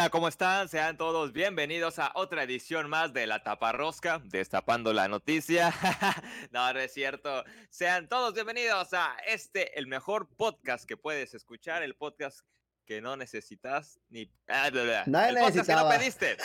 [0.00, 0.68] Hola, ¿cómo están?
[0.68, 5.74] Sean todos bienvenidos a otra edición más de La Taparrosca, destapando la noticia.
[6.52, 7.42] no, no es cierto.
[7.68, 12.42] Sean todos bienvenidos a este, el mejor podcast que puedes escuchar, el podcast
[12.86, 14.32] que no necesitas ni...
[14.46, 16.36] Ah, el podcast que no pediste,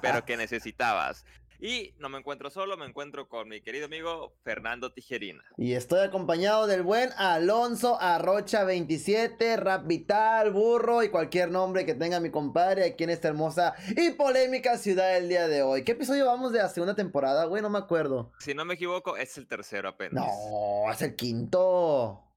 [0.00, 1.26] pero que necesitabas.
[1.62, 5.44] Y no me encuentro solo, me encuentro con mi querido amigo Fernando Tijerina.
[5.58, 11.94] Y estoy acompañado del buen Alonso Arrocha 27, Rap Vital, Burro y cualquier nombre que
[11.94, 15.84] tenga mi compadre aquí en esta hermosa y polémica ciudad del día de hoy.
[15.84, 17.60] ¿Qué episodio vamos de la segunda temporada, güey?
[17.60, 18.32] No me acuerdo.
[18.38, 20.24] Si no me equivoco, es el tercero apenas.
[20.24, 22.29] No, es el quinto.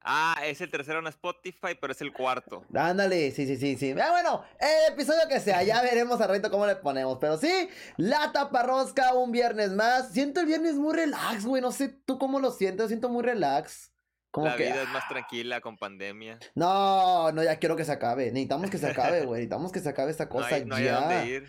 [0.00, 2.64] Ah, es el tercero en Spotify, pero es el cuarto.
[2.74, 3.94] Ándale, sí, sí, sí, sí.
[4.00, 7.18] Ah, bueno, el episodio que sea, ya veremos al reto cómo le ponemos.
[7.20, 10.12] Pero sí, la taparrosca un viernes más.
[10.12, 11.60] Siento el viernes muy relax, güey.
[11.60, 13.92] No sé tú cómo lo sientes, siento muy relax.
[14.30, 16.38] Como La que, vida es ah, más tranquila con pandemia.
[16.54, 18.26] No, no, ya quiero que se acabe.
[18.26, 19.40] Necesitamos que se acabe, güey.
[19.40, 21.00] Necesitamos que se acabe esta No cosa no hay a ya.
[21.00, 21.46] dónde ir.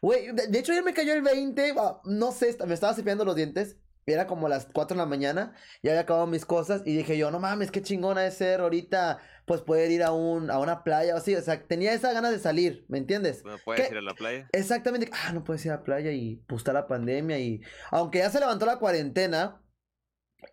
[0.00, 1.74] Güey, de, de hecho ayer me cayó el 20.
[1.78, 3.76] ah, no sé, me estaba cepillando los dientes.
[4.06, 5.54] Era como las 4 de la mañana.
[5.82, 6.82] Ya había acabado mis cosas.
[6.84, 9.18] Y dije yo, no mames, qué chingona de ser ahorita.
[9.46, 11.34] Pues poder ir a, un, a una playa o así.
[11.34, 13.44] O sea, tenía esa ganas de salir, ¿me entiendes?
[13.44, 13.92] No puedes ¿Qué?
[13.92, 14.48] ir a la playa.
[14.52, 15.10] Exactamente.
[15.12, 17.38] Ah, no puedes ir a la playa y pues está la pandemia.
[17.38, 17.60] Y
[17.90, 19.62] aunque ya se levantó la cuarentena,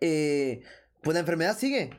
[0.00, 0.62] eh,
[1.02, 1.90] pues la enfermedad sigue.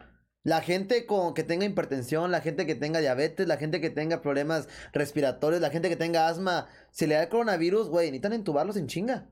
[0.43, 4.21] La gente con, que tenga hipertensión, la gente que tenga diabetes, la gente que tenga
[4.21, 8.75] problemas respiratorios, la gente que tenga asma, si le da el coronavirus, güey, necesitan entubarlos
[8.75, 9.29] en chinga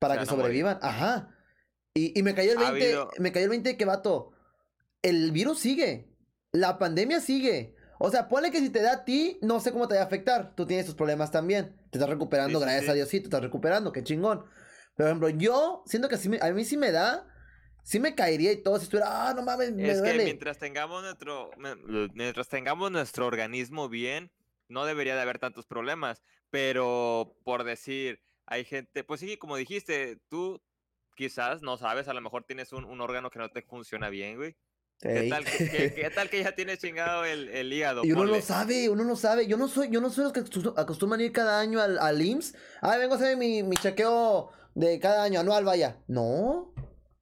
[0.00, 0.78] para que sobrevivan.
[0.82, 1.36] Ajá.
[1.94, 4.32] Y, y me cayó el Ha 20, habido- me cayó el 20 que vato.
[5.02, 6.08] El virus sigue.
[6.52, 7.74] La pandemia sigue.
[7.98, 10.04] O sea, ponle que si te da a ti, no sé cómo te va a
[10.04, 10.54] afectar.
[10.54, 11.76] Tú tienes tus problemas también.
[11.90, 12.90] Te estás recuperando, Sí, gracias sí.
[12.90, 14.44] a Dios, sí, te estás recuperando, qué chingón.
[14.96, 17.26] Por ejemplo, yo siento que sí me- a mí sí me da,
[17.82, 20.24] sí me caería y todo, si estuviera, ah, no mames, me Es que duele.
[20.24, 21.50] mientras tengamos nuestro,
[22.14, 24.30] mientras tengamos nuestro organismo bien,
[24.68, 26.22] no debería de haber tantos problemas.
[26.50, 30.60] Pero por decir, hay gente, pues sí, como dijiste, tú
[31.16, 34.36] quizás no sabes, a lo mejor tienes un, un órgano que no te funciona bien,
[34.36, 34.56] güey.
[34.98, 38.04] ¿Qué tal que, que- qué tal que ya tienes chingado el, el hígado?
[38.04, 38.36] Y uno Ponle.
[38.36, 39.46] lo sabe, uno lo sabe.
[39.46, 42.20] Yo no soy, yo no soy los que acostu- acostumbran ir cada año al, al
[42.20, 42.54] IMSS.
[42.82, 45.96] Ah, vengo a hacer mi, mi chequeo de cada año, anual, vaya.
[46.06, 46.74] No.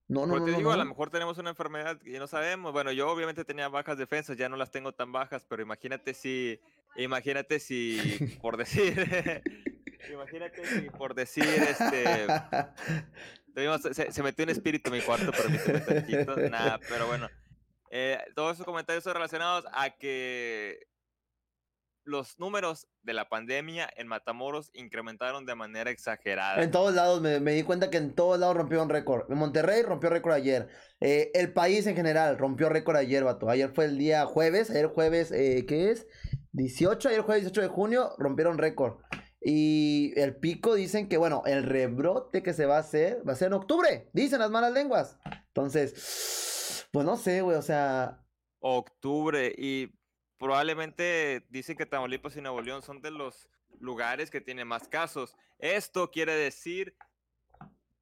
[0.09, 0.85] No, no, Pues no, te no, digo, a no.
[0.85, 2.73] lo mejor tenemos una enfermedad que no sabemos.
[2.73, 6.59] Bueno, yo obviamente tenía bajas defensas, ya no las tengo tan bajas, pero imagínate si,
[6.97, 7.99] imagínate si,
[8.41, 8.95] por decir,
[10.13, 12.27] imagínate si por decir, este,
[13.55, 17.29] tuvimos- se, metió un espíritu en mi cuarto, permíteme tantito, nada, pero bueno,
[17.91, 20.89] eh, todos esos comentarios son relacionados a que
[22.09, 26.63] los números de la pandemia en Matamoros incrementaron de manera exagerada.
[26.63, 29.29] En todos lados me, di cuenta que en todos lados rompió un récord.
[29.29, 30.69] Monterrey rompió récord ayer.
[31.01, 33.51] Eh, el país en general rompió récord ayer, vato.
[33.51, 34.71] Ayer fue el día jueves.
[34.71, 36.07] Ayer jueves, eh, ¿qué es?
[36.53, 37.11] 18.
[37.11, 39.01] Ayer jueves 18 de junio rompieron récord.
[39.41, 43.37] Y el pico dicen que, bueno, el rebrote que se va a hacer va a
[43.37, 44.09] ser en octubre.
[44.13, 45.17] Dicen las malas lenguas.
[45.49, 47.57] Entonces, pues no sé, güey.
[47.57, 48.25] O sea,
[48.61, 49.93] octubre y
[50.39, 53.49] probablemente dicen que Tamaulipas y Nuevo León son de los
[53.81, 55.37] lugares que tienen más casos.
[55.59, 56.97] Esto quiere decir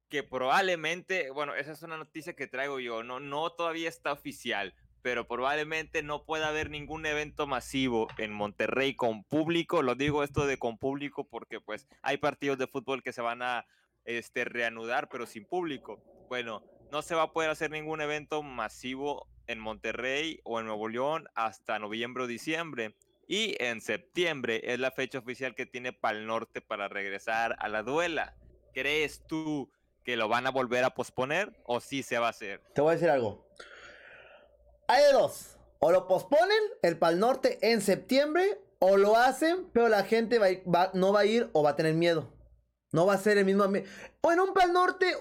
[0.09, 4.73] que probablemente, bueno, esa es una noticia que traigo yo, no, no todavía está oficial,
[5.07, 9.81] pero probablemente no pueda haber ningún evento masivo en Monterrey con público.
[9.81, 13.41] Lo digo esto de con público porque pues hay partidos de fútbol que se van
[13.41, 13.65] a
[14.03, 16.03] este, reanudar, pero sin público.
[16.27, 20.89] Bueno, no se va a poder hacer ningún evento masivo en Monterrey o en Nuevo
[20.89, 22.93] León hasta noviembre o diciembre.
[23.29, 27.81] Y en septiembre es la fecha oficial que tiene Pal Norte para regresar a la
[27.81, 28.35] duela.
[28.73, 29.71] ¿Crees tú
[30.03, 32.61] que lo van a volver a posponer o sí se va a hacer?
[32.75, 33.47] te voy a decir algo.
[34.87, 35.57] Hay de dos.
[35.79, 40.39] O lo posponen, el Pal Norte, en septiembre, o lo hacen, pero la gente
[40.93, 42.31] no va a ir o va a tener miedo.
[42.91, 43.89] No va a ser el mismo ambiente.
[44.21, 45.13] O en un Pal Norte,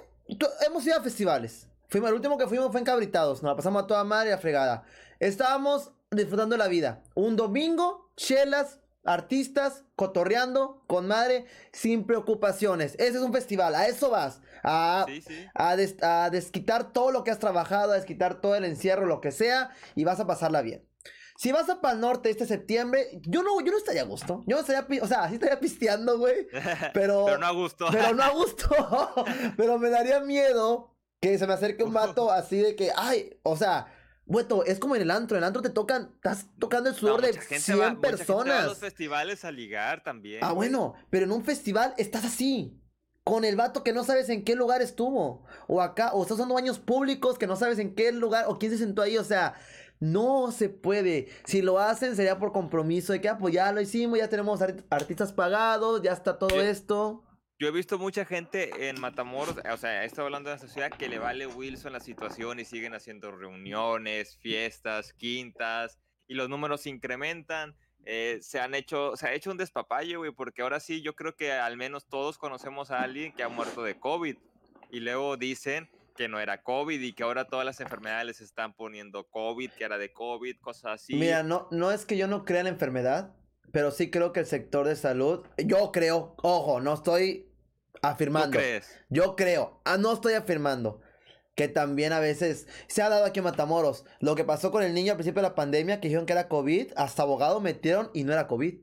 [0.66, 1.69] hemos ido a festivales.
[1.88, 3.43] Fuimos, el último que fuimos fue en Cabritados.
[3.43, 4.84] Nos la pasamos a toda madre a fregada.
[5.19, 7.03] Estábamos disfrutando la vida.
[7.15, 12.94] Un domingo, chelas, artistas, cotorreando, con madre, sin preocupaciones.
[12.94, 14.41] Ese es un festival, a eso vas.
[14.62, 15.47] A, Sí, sí.
[15.54, 19.20] a, des- a desquitar todo lo que has trabajado, a desquitar todo el encierro, lo
[19.20, 20.84] que sea, y vas a pasarla bien.
[21.38, 24.42] Si vas a Pal Norte este septiembre, yo no, yo no estaría a gusto.
[24.47, 26.48] Yo no estaría, o sea, sí estaría pisteando, güey.
[26.94, 27.86] Pero, Pero no a gusto.
[27.92, 28.70] pero no a gusto.
[29.56, 33.56] pero me daría miedo que se me acerque un vato así de que, ay, o
[33.56, 33.86] sea,
[34.27, 35.37] Güeto, es como en el antro.
[35.37, 37.91] En el antro te tocan, estás tocando el No, sudor de mucha gente 100 va-
[37.95, 38.65] mucha gente va a personas.
[38.67, 40.41] los festivales a ligar también.
[40.43, 40.69] Ah, güey.
[40.69, 42.81] bueno, pero en un festival estás así.
[43.25, 45.45] Con el vato que no sabes en qué lugar estuvo.
[45.69, 48.71] O acá, o estás usando baños públicos que no sabes en qué lugar o quién
[48.73, 49.17] se sentó ahí.
[49.19, 49.55] O sea,
[49.99, 51.28] No se puede.
[51.47, 54.61] Si lo hacen sería por compromiso de que, ah, pues ya lo hicimos, ya tenemos
[54.91, 57.25] artistas pagados, ya está todo esto.
[57.58, 60.91] Yo he visto mucha gente en Matamoros, o sea, he estado hablando de la sociedad
[60.91, 65.98] que le vale Wilson la situación y siguen haciendo reuniones, fiestas, quintas,
[66.28, 67.74] y los números se incrementan.
[68.04, 71.34] Eh, se han hecho, se ha hecho un despapalle, güey, porque ahora sí yo creo
[71.34, 74.36] que al menos todos conocemos a alguien que ha muerto de COVID.
[74.91, 79.24] Y luego dicen que no era COVID y que ahora todas las enfermedades están poniendo
[79.28, 81.14] COVID, que era de COVID, cosas así.
[81.14, 83.34] Mira, no, no es que yo no crea la enfermedad,
[83.77, 87.53] pero sí creo que el sector de salud, yo creo, ojo, no estoy
[88.01, 88.57] afirmando.
[88.57, 88.89] crees?
[89.11, 91.03] Yo creo, ah, no estoy afirmando.
[91.55, 94.07] Que también a veces se ha dado aquí en Matamoros.
[94.19, 96.49] Lo que pasó con el niño al principio de la pandemia, que dijeron que era
[96.49, 98.78] COVID, hasta abogado metieron y no era COVID.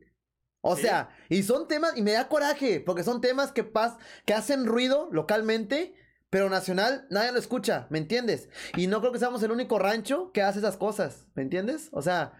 [0.61, 3.97] O sea, y son temas, y me da coraje, porque son temas que, pas,
[4.27, 5.95] que hacen ruido localmente,
[6.29, 8.47] pero nacional nadie lo escucha, ¿me entiendes?
[8.77, 11.89] Y no creo que seamos el único rancho que hace esas cosas, ¿me entiendes?
[11.93, 12.33] O sea,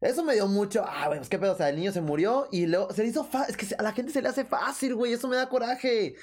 [0.00, 0.84] eso me dio mucho.
[0.86, 1.52] Ah, güey, pues qué pedo.
[1.52, 3.54] O sea, el niño se murió y luego se le hizo fácil.
[3.54, 5.12] Es que a la gente se le hace fácil, güey.
[5.12, 6.14] Eso me da coraje.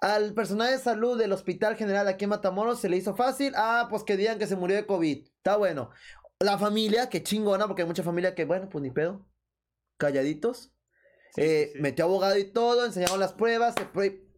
[0.00, 3.54] Al personal de salud del Hospital General aquí en Matamoros se le hizo fácil.
[3.56, 5.26] Ah, pues que digan que se murió de COVID.
[5.26, 5.90] Está bueno.
[6.40, 9.26] La familia, que chingona, porque hay mucha familia que, bueno, pues ni pedo.
[9.96, 10.72] Calladitos.
[11.38, 13.74] eh, Metió abogado y todo, enseñaron las pruebas.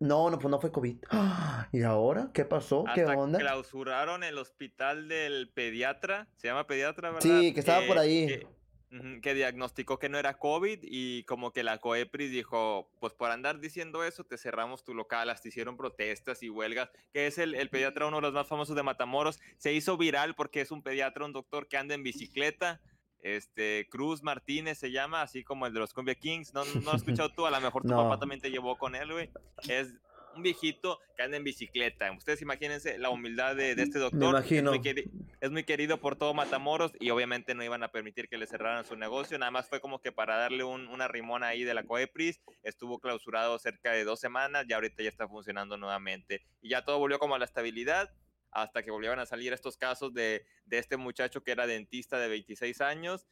[0.00, 0.98] No, no, pues no fue COVID.
[1.72, 2.30] ¿Y ahora?
[2.32, 2.84] ¿Qué pasó?
[2.94, 3.40] ¿Qué onda?
[3.40, 6.28] Clausuraron el hospital del pediatra.
[6.36, 7.22] Se llama pediatra, ¿verdad?
[7.22, 8.57] Sí, que estaba por ahí que
[8.90, 14.04] diagnosticó que no era COVID y como que la COEPRIS dijo, pues por andar diciendo
[14.04, 18.06] eso, te cerramos tu local, hasta hicieron protestas y huelgas, que es el, el, pediatra
[18.06, 21.32] uno de los más famosos de Matamoros, se hizo viral porque es un pediatra, un
[21.32, 22.80] doctor que anda en bicicleta,
[23.20, 26.90] este, Cruz Martínez se llama, así como el de los Cumbia Kings, no, no lo
[26.92, 29.30] has escuchado tú, a lo mejor tu papá también te llevó con él, güey,
[29.68, 29.94] es
[30.38, 32.10] un viejito que anda en bicicleta.
[32.12, 34.20] Ustedes imagínense la humildad de, este doctor.
[34.20, 34.72] Me imagino.
[35.40, 38.84] Es muy, querido por todo Matamoros y obviamente no iban a permitir que le cerraran
[38.84, 39.38] su negocio.
[39.38, 42.40] Nada más fue como que para darle una rimona ahí de la Coepris.
[42.62, 46.42] Estuvo clausurado cerca de dos semanas y ahorita ya está funcionando nuevamente.
[46.62, 48.10] Y ya todo volvió como a la estabilidad
[48.50, 52.28] hasta que volvieron a salir estos casos de, de este muchacho que era dentista de
[52.28, 53.26] 26 años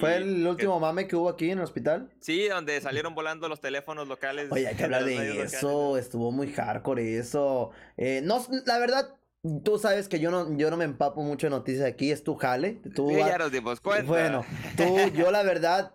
[0.00, 2.10] ¿Fue el último mame que hubo aquí en el hospital?
[2.20, 4.50] Sí, donde salieron volando los teléfonos locales.
[4.50, 7.70] Oye, hay que hablar de eso, estuvo muy hardcore eso.
[7.96, 9.14] Eh, no, la verdad,
[9.62, 12.34] tú sabes que yo no, yo no me empapo mucho de noticias aquí, es tu
[12.34, 12.80] jale.
[12.94, 14.06] Tú, sí, ya nos dimos cuenta.
[14.06, 14.44] Bueno,
[14.76, 15.94] tú, yo la verdad,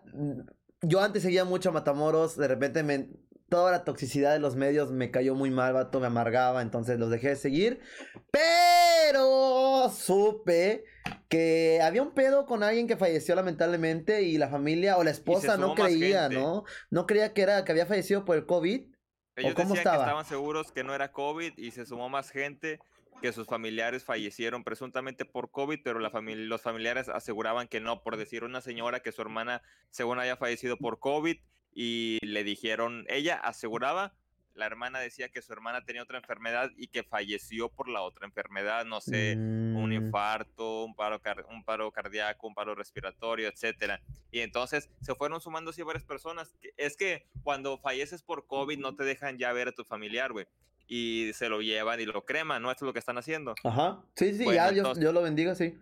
[0.82, 3.10] yo antes seguía mucho a Matamoros, de repente me,
[3.50, 7.10] toda la toxicidad de los medios me cayó muy mal, vato, me amargaba, entonces los
[7.10, 7.82] dejé de seguir.
[8.32, 10.86] Pero supe
[11.32, 15.56] que había un pedo con alguien que falleció lamentablemente y la familia o la esposa
[15.56, 16.66] no creía, ¿no?
[16.90, 18.94] No creía que era que había fallecido por el COVID.
[19.38, 19.96] Ellos cómo estaba?
[19.96, 22.80] que estaban seguros que no era COVID y se sumó más gente
[23.22, 28.04] que sus familiares fallecieron presuntamente por COVID, pero la familia, los familiares aseguraban que no,
[28.04, 31.38] por decir una señora que su hermana según haya fallecido por COVID
[31.74, 34.14] y le dijeron, ella aseguraba
[34.54, 38.26] la hermana decía que su hermana tenía otra enfermedad y que falleció por la otra
[38.26, 39.94] enfermedad, no sé, un Mm.
[39.94, 44.02] infarto, un paro, un paro cardíaco, un paro respiratorio, etcétera.
[44.32, 46.54] Y entonces se fueron sumando así varias personas.
[46.78, 50.46] Es que cuando falleces por COVID no te dejan ya ver a tu familiar, güey.
[50.88, 52.70] Y se lo llevan y lo creman, ¿no?
[52.72, 53.56] Esto es lo que están haciendo.
[53.64, 54.04] Ajá.
[54.16, 55.78] Sí, sí, ya, yo, yo lo bendiga, sí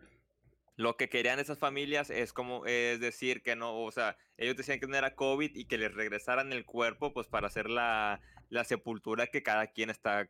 [0.76, 4.80] lo que querían esas familias es como, es decir, que no, o sea, ellos decían
[4.80, 8.64] que no era COVID y que les regresaran el cuerpo, pues para hacer la, la
[8.64, 10.30] sepultura que cada quien está,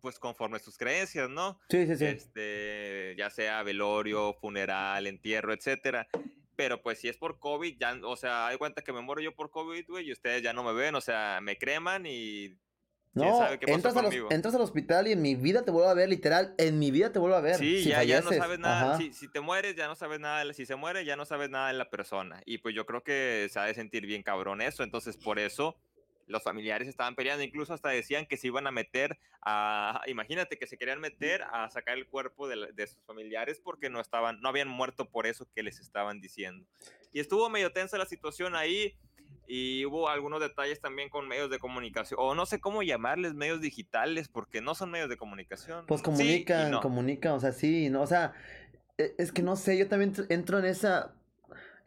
[0.00, 1.58] pues conforme a sus creencias, ¿no?
[1.68, 2.04] Sí, sí, sí.
[2.04, 6.06] Este, ya sea velorio, funeral, entierro, etcétera.
[6.56, 9.34] Pero pues si es por COVID, ya, o sea, hay cuenta que me muero yo
[9.34, 12.58] por COVID, güey, y ustedes ya no me ven, o sea, me creman y
[13.14, 13.92] no, entras,
[14.30, 17.10] entras, al hospital y en mi vida te vuelvo a ver, literal, en mi vida
[17.10, 17.56] te vuelvo a ver.
[17.56, 18.96] Sí, ya, ya, no sabes nada.
[18.96, 20.52] Si, si, te mueres, ya no sabes nada.
[20.52, 22.42] Si se muere, ya no sabes nada de la persona.
[22.46, 24.82] Y pues yo creo que se ha de sentir bien cabrón eso.
[24.82, 25.76] Entonces, por eso
[26.28, 27.42] los familiares estaban peleando.
[27.42, 30.00] Incluso hasta decían que se iban a meter a.
[30.06, 34.00] Imagínate que se querían meter a sacar el cuerpo de, de sus familiares porque no
[34.00, 36.66] estaban, no habían muerto por eso que les estaban diciendo.
[37.12, 38.96] Y estuvo medio tensa la situación ahí
[39.48, 43.60] y hubo algunos detalles también con medios de comunicación, o no sé cómo llamarles medios
[43.60, 45.86] digitales, porque no son medios de comunicación.
[45.86, 48.34] Pues comunican, comunican, o sea, sí, no, o sea,
[48.98, 51.14] e, es que no sé, yo también entro en esa,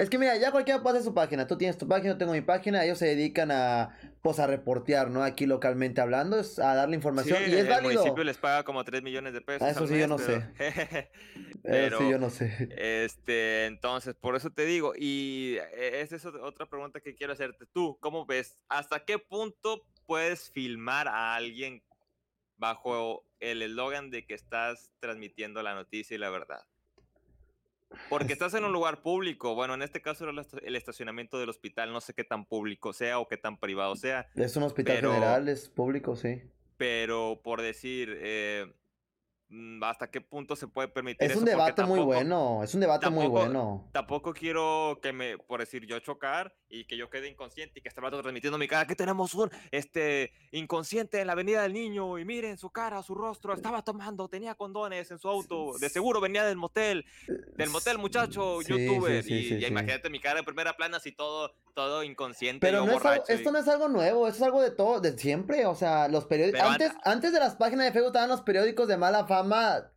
[0.01, 1.45] es que mira, ya cualquiera puede hacer su página.
[1.45, 2.83] Tú tienes tu página, yo tengo mi página.
[2.83, 5.23] Ellos se dedican a, pues, a reportear, ¿no?
[5.23, 7.37] Aquí localmente hablando, es a darle información.
[7.43, 9.67] y es el municipio les paga como 3 millones de pesos.
[9.67, 10.43] Eso sí, yo no sé.
[11.63, 12.69] pero, sí, yo no sé.
[12.75, 14.93] Este, entonces, por eso te digo.
[14.97, 17.67] Y e, esa es otra pregunta que quiero hacerte.
[17.67, 18.57] Tú, ¿cómo ves?
[18.69, 21.83] ¿Hasta qué punto puedes filmar a alguien
[22.57, 26.65] bajo el eslogan de que estás transmitiendo la noticia y la verdad?
[28.09, 29.55] Porque estás en un lugar público.
[29.55, 31.91] Bueno, en este caso era el estacionamiento del hospital.
[31.91, 34.27] No sé qué tan público sea o qué tan privado sea.
[34.35, 36.41] Es un hospital general, es público, sí.
[36.77, 38.73] Pero por decir, eh,
[39.81, 41.29] hasta qué punto se puede permitir.
[41.29, 43.89] Es un debate muy bueno, es un debate muy bueno.
[43.91, 47.89] Tampoco quiero que me, por decir, yo chocar y que yo quede inconsciente y que
[47.89, 52.17] este rato transmitiendo mi cara, que tenemos un este inconsciente en la avenida del niño
[52.17, 56.21] y miren su cara, su rostro, estaba tomando, tenía condones en su auto, de seguro
[56.21, 57.05] venía del motel,
[57.57, 62.65] del motel muchacho, youtuber, y, imagínate mi cara en primera plana así todo, todo inconsciente.
[62.65, 66.07] Pero no esto no es algo nuevo, es algo de todo, de siempre, o sea,
[66.07, 69.40] los periódicos, antes, antes de las páginas de Facebook estaban los periódicos de mala fama
[69.41, 69.91] llama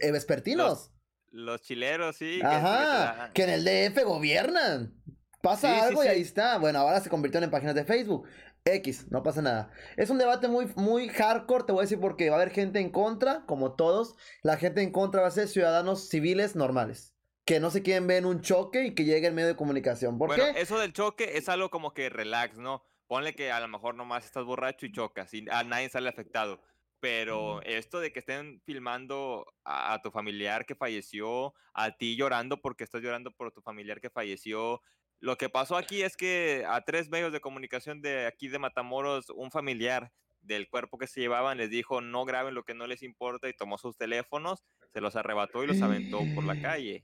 [0.00, 0.90] vespertinos.
[1.30, 2.40] Los, chileros, sí.
[2.42, 4.94] Ajá, que, en el DF gobiernan.
[5.42, 6.58] Pasa algo y ahí está.
[6.58, 8.26] Bueno, ahora se convirtieron en páginas de Facebook.
[8.64, 9.70] X, no pasa nada.
[9.96, 12.80] Es un debate muy, muy hardcore, te voy a decir, porque va a haber gente
[12.80, 14.14] en contra, como todos.
[14.42, 17.14] La gente en contra va a ser ciudadanos civiles normales.
[17.44, 20.16] Que no se quieren ver en un choque y que llegue el medio de comunicación.
[20.16, 22.82] ¿Por bueno, Eso del choque es algo como que relax, ¿no?
[23.06, 26.58] Ponle que a lo mejor nomás estás borracho y chocas y a nadie sale afectado
[27.04, 32.82] pero esto de que estén filmando a, tu familiar que falleció, a ti llorando porque
[32.82, 34.80] estás llorando por tu familiar que falleció.
[35.20, 39.28] Lo que pasó aquí es que a tres medios de comunicación de aquí de Matamoros,
[39.28, 43.02] un familiar del cuerpo que se llevaban les dijo no graben lo que no les
[43.02, 47.02] importa y tomó sus teléfonos, se los arrebató y los aventó por la calle.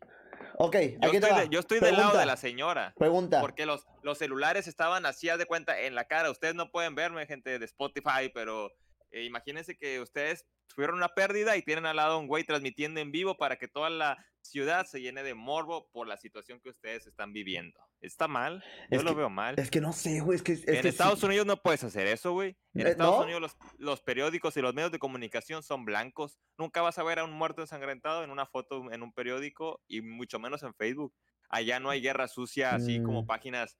[0.56, 2.94] Ok, yo estoy, yo estoy del lado de la señora.
[2.96, 3.42] Pregunta.
[3.42, 6.30] Porque los, los celulares estaban así, de cuenta, en la cara.
[6.30, 8.72] Ustedes no pueden verme, gente de Spotify, pero
[9.10, 13.10] eh, imagínense que ustedes tuvieron una pérdida y tienen al lado un güey transmitiendo en
[13.10, 17.06] vivo para que toda la ciudad se llene de morbo por la situación que ustedes
[17.06, 17.78] están viviendo.
[18.00, 18.64] ¿Está mal?
[18.90, 19.58] Yo lo veo mal.
[19.58, 20.36] Es que no sé, güey.
[20.36, 22.56] Es que, en Estados Unidos no puedes hacer eso, güey.
[22.74, 26.38] En eh, Estados Unidos los, los, periódicos y los medios de comunicación son blancos.
[26.56, 30.00] Nunca vas a ver a un muerto ensangrentado en una foto en un periódico y
[30.00, 31.14] mucho menos en Facebook.
[31.50, 33.26] Allá no hay guerra sucia, así como mm.
[33.26, 33.76] páginas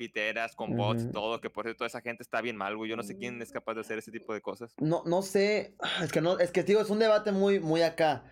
[0.00, 2.88] piteras, con bots, todo, que por cierto esa gente está bien mal, güey.
[2.88, 4.72] Yo no sé quién es capaz de hacer ese tipo de cosas.
[4.78, 8.24] No, no sé, es que no, es que digo, es un debate muy, muy acá.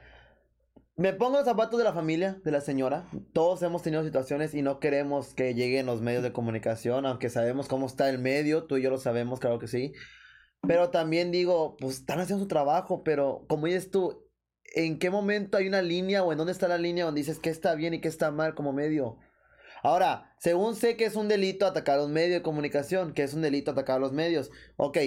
[0.96, 3.04] Me pongo los zapatos de la familia, de la señora.
[3.34, 7.68] Todos hemos tenido situaciones y no queremos que lleguen los medios de comunicación, aunque sabemos
[7.68, 9.92] cómo está el medio, tú y yo lo sabemos, claro que sí.
[10.66, 14.26] Pero también digo, pues están haciendo su trabajo, pero como dices tú,
[14.64, 17.50] ¿en qué momento hay una línea o en dónde está la línea donde dices qué
[17.50, 19.18] está bien y qué está mal como medio?
[19.82, 23.34] Ahora, según sé que es un delito atacar a un medio de comunicación, que es
[23.34, 24.50] un delito atacar a los medios.
[24.76, 24.98] Ok.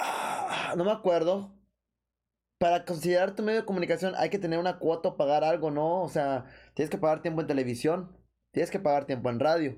[0.00, 1.54] Ah, no me acuerdo.
[2.58, 6.02] Para considerar tu medio de comunicación hay que tener una cuota o pagar algo, ¿no?
[6.02, 8.16] O sea, tienes que pagar tiempo en televisión,
[8.52, 9.76] tienes que pagar tiempo en radio.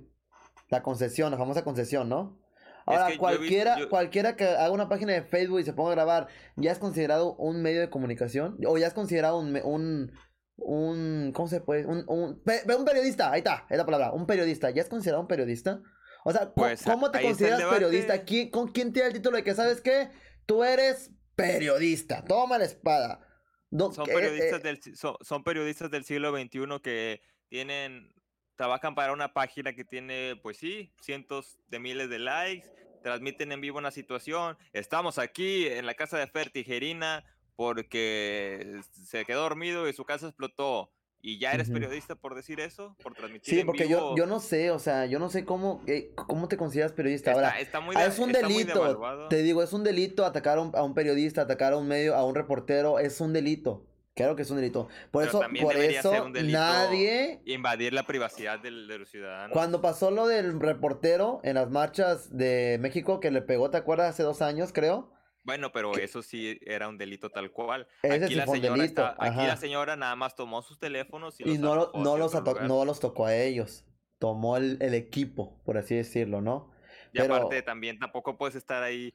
[0.69, 2.41] La concesión, la famosa concesión, ¿no?
[2.87, 6.73] Ahora, cualquiera, cualquiera que haga una página de Facebook y se ponga a grabar, ¿ya
[6.73, 8.57] es considerado un medio de comunicación?
[8.67, 10.13] ¿O ya es considerado un, un,
[10.61, 11.87] ¿cómo se puede?
[11.87, 15.29] Un, un, un periodista, ahí está, es la palabra, un periodista, ¿ya es considerado un
[15.29, 15.81] periodista?
[16.25, 18.25] O sea, pues, ¿cómo te consideras periodista?
[18.25, 20.11] ¿Quién, ¿Con quién tiene el título de que sabes qué?
[20.47, 23.27] Tú eres periodista, toma la espada.
[23.71, 28.13] son, periodistas eh, del, son, periodistas del siglo XXI que tienen,
[28.57, 32.69] trabajan para una página que tiene, pues sí, cientos de miles de likes,
[33.03, 34.59] transmiten en vivo una situación.
[34.73, 37.25] Estamos aquí en la casa de Fer Tijerina,
[37.61, 40.91] porque se quedó dormido y su casa explotó.
[41.21, 42.97] ¿Y ya eres periodista por decir eso?
[43.03, 46.11] ¿Por transmitir Sí, porque Yo, yo no sé, o sea, yo no sé cómo, eh,
[46.15, 47.33] cómo te consideras periodista.
[47.33, 51.75] Ahora, ah, es un delito, te digo, es un delito atacar a un, periodista, atacar
[51.75, 53.87] a un medio, a un reportero, es un delito.
[54.15, 54.89] Claro que es un delito.
[55.11, 57.43] Por eso, por eso nadie.
[57.45, 59.53] Invadir la privacidad de los ciudadanos.
[59.53, 64.09] Cuando pasó lo del reportero en las marchas de México que le pegó, ¿te acuerdas?
[64.09, 65.13] Hace dos años, creo.
[65.43, 67.87] Bueno, pero eso sí era un delito tal cual.
[68.03, 72.19] aquí, la señora aquí la señora nada más tomó sus teléfonos y, no, los no,
[72.19, 73.85] los no los tocó a ellos.
[74.19, 76.71] Tomó el, equipo, por así decirlo, ¿no?
[77.13, 79.15] Y aparte también tampoco puedes estar ahí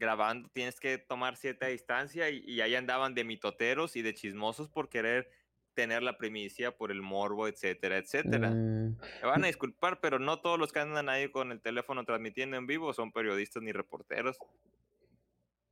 [0.00, 4.88] grabando, tienes que tomar cierta distancia y, ahí andaban de mitoteros y de chismosos por
[4.88, 5.30] querer
[5.74, 8.50] tener la primicia por el morbo, etcétera, etcétera.
[8.50, 8.96] Mm.
[9.22, 12.56] Me van a disculpar, pero no todos los que andan ahí con el teléfono transmitiendo
[12.56, 14.38] en vivo son periodistas ni reporteros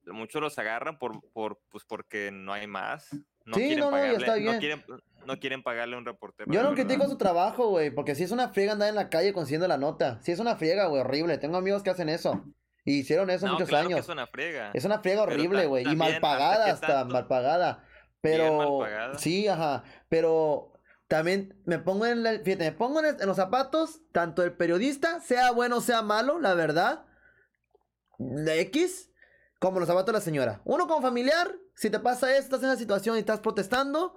[0.06, 3.10] muchos los agarran por, por, pues porque no hay más.
[3.44, 4.84] No quieren no, pagarle, está bien.
[5.24, 6.52] No quieren, pagarle a un reportero.
[6.52, 9.32] Yo no critico su trabajo, güey, porque si es una friega andar en la calle
[9.32, 10.20] consiguiendo la nota.
[10.22, 11.38] Si es una friega, güey, horrible.
[11.38, 12.44] Tengo amigos que hacen eso.
[12.84, 14.00] Y hicieron eso muchos claro años.
[14.00, 14.70] es una friega.
[14.74, 15.86] Es una friega horrible, güey.
[15.88, 17.84] Y mal pagada hasta, mal pagada.
[18.20, 18.80] Pero.
[19.18, 19.84] Sí, ajá.
[20.08, 20.72] Pero
[21.12, 25.50] también me pongo en la, fíjate, me pongo en, los zapatos, tanto el periodista, sea
[25.50, 27.04] bueno o sea malo, la verdad.
[28.18, 29.11] De X,
[29.62, 30.60] como los zapatos de la señora.
[30.64, 34.14] Uno como familiar, si te pasa esto, estás en esa situación y estás protestando,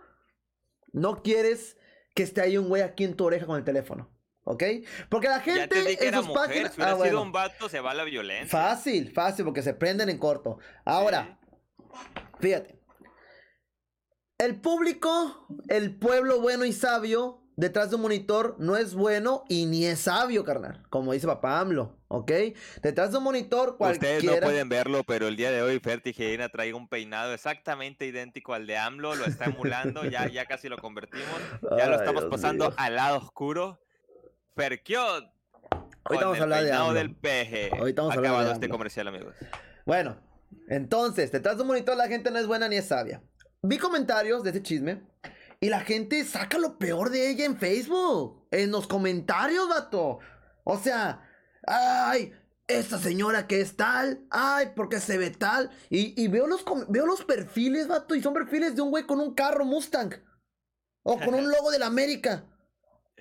[0.92, 1.78] No quieres
[2.16, 4.10] que esté ahí un güey aquí en tu oreja con el teléfono.
[4.46, 4.64] ¿Ok?
[5.10, 6.48] Porque la gente Ya te dije que en sus mujer.
[6.48, 6.74] páginas.
[6.74, 8.48] Si hubiera Ah, sido un vato, se va a la violencia.
[8.48, 10.58] Fácil, fácil, porque se prenden en corto.
[10.86, 11.40] Ahora,
[12.40, 12.80] fíjate.
[14.38, 19.66] El público, el pueblo bueno y sabio, detrás de un monitor no es bueno y
[19.66, 20.86] ni es sabio, carnal.
[20.90, 22.32] Como dice papá AMLO, ¿ok?
[22.82, 24.18] Detrás de un monitor cualquiera...
[24.18, 28.06] Ustedes no pueden verlo, pero el día de hoy Fer Tijerina trae un peinado exactamente
[28.06, 31.28] idéntico al de AMLO, lo está emulando, ya, ya casi lo convertimos,
[31.78, 33.80] ya lo estamos Dios pasando al lado oscuro.
[34.56, 35.26] Ferkiot,
[36.06, 36.94] Ahorita vamos a hablar de AMLO.
[36.94, 37.72] del peje.
[37.78, 39.36] Ahorita vamos a hablar Acabado de este comercial, amigos.
[39.86, 40.18] Bueno,
[40.70, 43.22] entonces, detrás de un monitor la gente no es buena ni es sabia.
[43.62, 45.02] Vi comentarios de ese chisme
[45.60, 48.48] y la gente saca lo peor de ella en Facebook.
[48.52, 50.20] En los comentarios, vato.
[50.64, 51.25] O sea,
[51.68, 52.34] ay,
[52.68, 55.70] esta señora que es tal, ay, porque se ve tal.
[55.90, 59.20] Y, y veo, los, veo los perfiles, vato, y son perfiles de un güey con
[59.20, 60.14] un carro Mustang.
[61.04, 62.46] O con un logo de la América.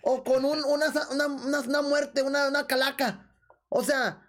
[0.02, 1.26] O con un- una, una,
[1.60, 3.34] una- muerte, una, calaca.
[3.68, 4.22] O sea,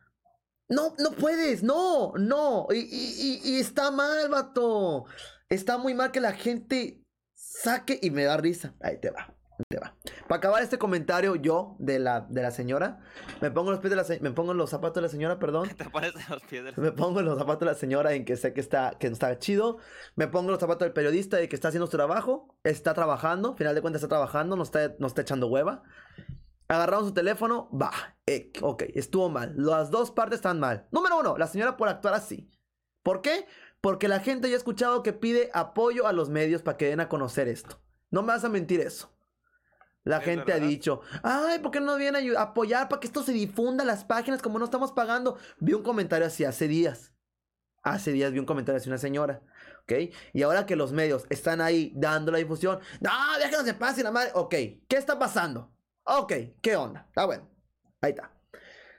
[0.68, 2.68] no, no puedes, no, no.
[2.72, 5.06] Y- y- y está mal, vato.
[5.50, 7.02] Está muy mal que la gente
[7.34, 8.74] saque y me da risa.
[8.82, 9.22] Ahí te va,
[9.58, 9.85] ahí te va.
[10.28, 13.00] Para acabar este comentario, yo, de la, de la señora,
[13.42, 15.38] me pongo los pies de la se- me pongo en los zapatos de la señora,
[15.38, 15.70] perdón.
[15.78, 16.74] Te pones en los pies del...
[16.78, 19.38] Me pongo en los zapatos de la señora en que sé que está, que está
[19.38, 19.78] chido.
[20.16, 22.58] Me pongo en los zapatos del periodista de que está haciendo su trabajo.
[22.64, 23.52] Está trabajando.
[23.52, 24.56] Al final de cuentas está trabajando.
[24.56, 25.84] No está, no está echando hueva.
[26.68, 27.70] Agarraron su teléfono.
[27.70, 27.92] Va.
[28.26, 29.54] eh, ok, estuvo mal.
[29.56, 30.88] Las dos partes están mal.
[30.92, 32.50] Número uno, la señora por actuar así.
[33.04, 33.46] ¿Por qué?
[33.80, 37.00] Porque la gente ya ha escuchado que pide apoyo a los medios para que den
[37.02, 37.80] a conocer esto.
[38.10, 39.12] No me vas a mentir eso.
[40.06, 43.24] La Es gente ha dicho, ay, ¿por qué no vienen a apoyar para que esto
[43.24, 45.38] se difunda en las páginas como no estamos pagando?
[45.60, 47.12] Vi un comentario así hace días.
[47.84, 49.42] Hace días vi un comentario así una señora,
[49.84, 50.14] ¿ok?
[50.34, 54.04] Y ahora que los medios están ahí dando la difusión, no, déjenos en paz y
[54.04, 54.56] la madre, ok,
[54.88, 55.76] ¿qué está pasando?
[56.04, 57.10] Ok, ¿qué onda?
[57.16, 57.50] Ah, bueno,
[58.02, 58.32] ahí está.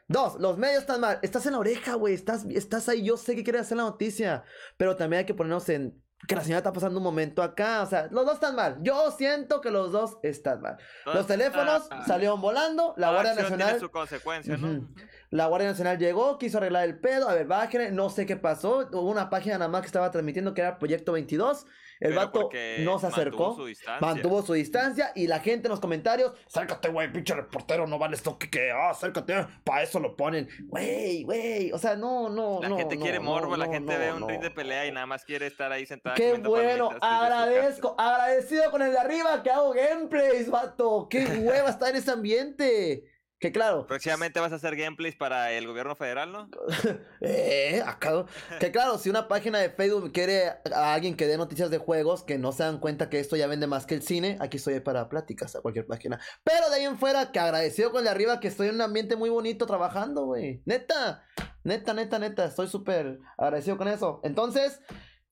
[0.08, 1.18] Dos, los medios están mal.
[1.22, 2.14] Estás en la oreja, güey.
[2.14, 3.04] Estás, estás ahí.
[3.04, 4.44] Yo sé que quieres hacer la noticia.
[4.76, 6.00] Pero también hay que ponernos en.
[6.26, 7.82] Que la señora está pasando un momento acá.
[7.82, 8.78] O sea, los dos están mal.
[8.80, 10.76] Yo siento que los dos están mal.
[11.04, 12.94] Los teléfonos Ah, salieron volando.
[12.96, 13.80] La Guardia acción tiene Nacional.
[13.80, 14.88] su consecuencia, ¿no?
[15.30, 17.28] La Guardia Nacional llegó, quiso arreglar el pedo.
[17.28, 17.92] A ver, bájenle.
[17.92, 18.88] No sé qué pasó.
[18.92, 21.66] Hubo una página nada más que estaba transmitiendo que era Proyecto 22.
[21.98, 23.54] El Pero vato no se mantuvo acercó.
[23.56, 23.72] su.
[24.00, 28.16] Mantuvo su distancia y la gente en los comentarios, acércate, güey, pinche reportero, no vale
[28.16, 32.60] esto que, que, ah, acércate, para eso lo ponen, güey, güey, o sea, no, no,
[32.60, 32.76] La no.
[32.76, 35.24] gente no, quiere no, morbo, la gente ve un ring de pelea y nada más
[35.24, 36.16] quiere estar ahí sentada.
[36.16, 41.90] Qué bueno, agradezco, agradecido con el de arriba que hago gameplays, vato, qué hueva estar
[41.90, 43.04] en ese ambiente.
[43.38, 46.48] Que claro, Próximamente vas a hacer gameplays para el gobierno federal, ¿no?
[47.20, 48.24] Eh, acá.
[48.60, 52.22] Que claro, si una página de Facebook quiere a alguien que dé noticias de juegos
[52.22, 54.80] que no se dan cuenta que esto ya vende más que el cine, aquí estoy
[54.80, 56.18] para pláticas a cualquier página.
[56.44, 58.82] Pero de ahí en fuera, que agradecido con el de arriba que estoy en un
[58.82, 60.62] ambiente muy bonito trabajando, güey.
[60.64, 61.22] Neta,
[61.64, 64.20] neta, neta, neta, estoy súper agradecido con eso.
[64.24, 64.80] Entonces,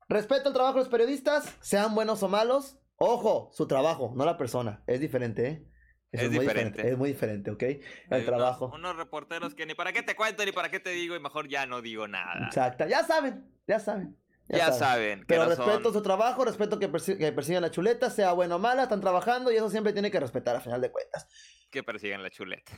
[0.08, 2.78] respeto el trabajo de los periodistas, sean buenos o malos.
[2.96, 4.82] Ojo, su trabajo, no la persona.
[4.86, 5.73] Es diferente, ¿eh?
[6.14, 6.88] Eso Es muy diferente.
[6.88, 7.62] Es muy diferente, ¿ok?
[7.62, 8.72] El unos- trabajo.
[8.74, 11.48] Unos, reporteros que ni para qué te cuento ni para qué te digo y mejor
[11.48, 12.46] ya no digo nada.
[12.46, 12.86] Exacto.
[12.86, 14.16] Ya saben, ya saben.
[14.46, 15.20] Ya, saben.
[15.20, 18.56] que Pero no respeto son- su trabajo, respeto que, que persigan la chuleta, sea buena
[18.56, 21.26] o mala, están trabajando y eso siempre tiene que respetar a final de cuentas.
[21.70, 22.70] que persiguen la chuleta.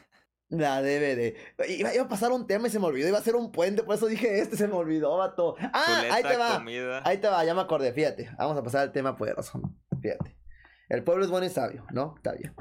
[0.49, 1.35] La DVD.
[1.69, 3.83] Iba, iba a pasar un tema y se me olvidó, iba a ser un puente,
[3.83, 5.57] por eso dije este, se me olvidó, vato.
[5.61, 6.55] Ah, Chuleta, ahí te va.
[6.55, 7.03] comida.
[7.05, 8.31] Ahí te va, ya me acordé, fíjate.
[8.39, 9.61] Vamos a pasar al tema poderoso.
[10.01, 10.37] Fíjate.
[10.89, 12.15] El pueblo es bueno y sabio, ¿no?
[12.17, 12.55] Está bien.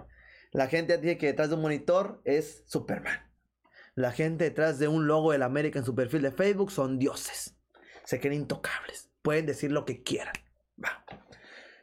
[0.55, 3.29] La gente dice que detrás de un monitor es Superman.
[3.93, 6.97] La gente detrás de un logo de la América en su perfil de Facebook son
[6.97, 7.57] dioses.
[8.05, 9.09] Se creen intocables.
[9.21, 10.33] Pueden decir lo que quieran.
[10.81, 11.03] Va.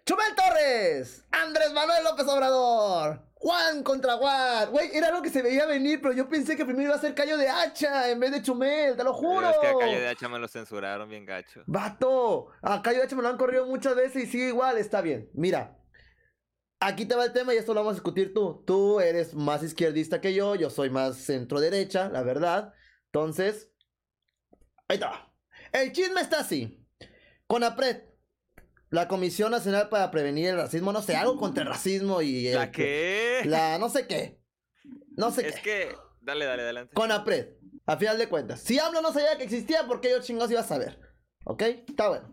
[0.06, 4.70] Chumel Torres, Andrés Manuel López Obrador, Juan contra Juan.
[4.70, 7.14] Güey, era algo que se veía venir, pero yo pensé que primero iba a ser
[7.14, 9.50] Cayo de Hacha en vez de Chumel, te lo Pero juro.
[9.50, 11.62] Es que a Calle de Hacha me lo censuraron bien gacho.
[11.66, 15.02] Vato, a Cayo de Hacha me lo han corrido muchas veces y sigue igual, está
[15.02, 15.28] bien.
[15.34, 15.76] Mira,
[16.82, 18.62] aquí te va el tema y esto lo vamos a discutir tú.
[18.66, 22.72] Tú eres más izquierdista que yo, yo soy más centro derecha, la verdad.
[23.06, 23.70] Entonces,
[24.88, 25.34] ahí va.
[25.72, 26.84] El chisme está así.
[27.46, 28.02] CONAPRED,
[28.90, 32.48] la Comisión Nacional para Prevenir el Racismo, no sé, algo contra el racismo y...
[32.48, 33.42] el- ¿La qué?
[33.46, 34.40] La no sé qué.
[35.16, 35.62] No sé Es qué.
[35.62, 35.96] que...
[36.20, 36.94] Dale, dale, adelante.
[36.94, 37.54] CONAPRED,
[37.86, 38.60] a final de cuentas.
[38.60, 40.98] Si AMLO no sabía que existía, ¿por qué yo chingados iba a saber?
[41.44, 41.62] ¿Ok?
[41.62, 42.32] Está bueno.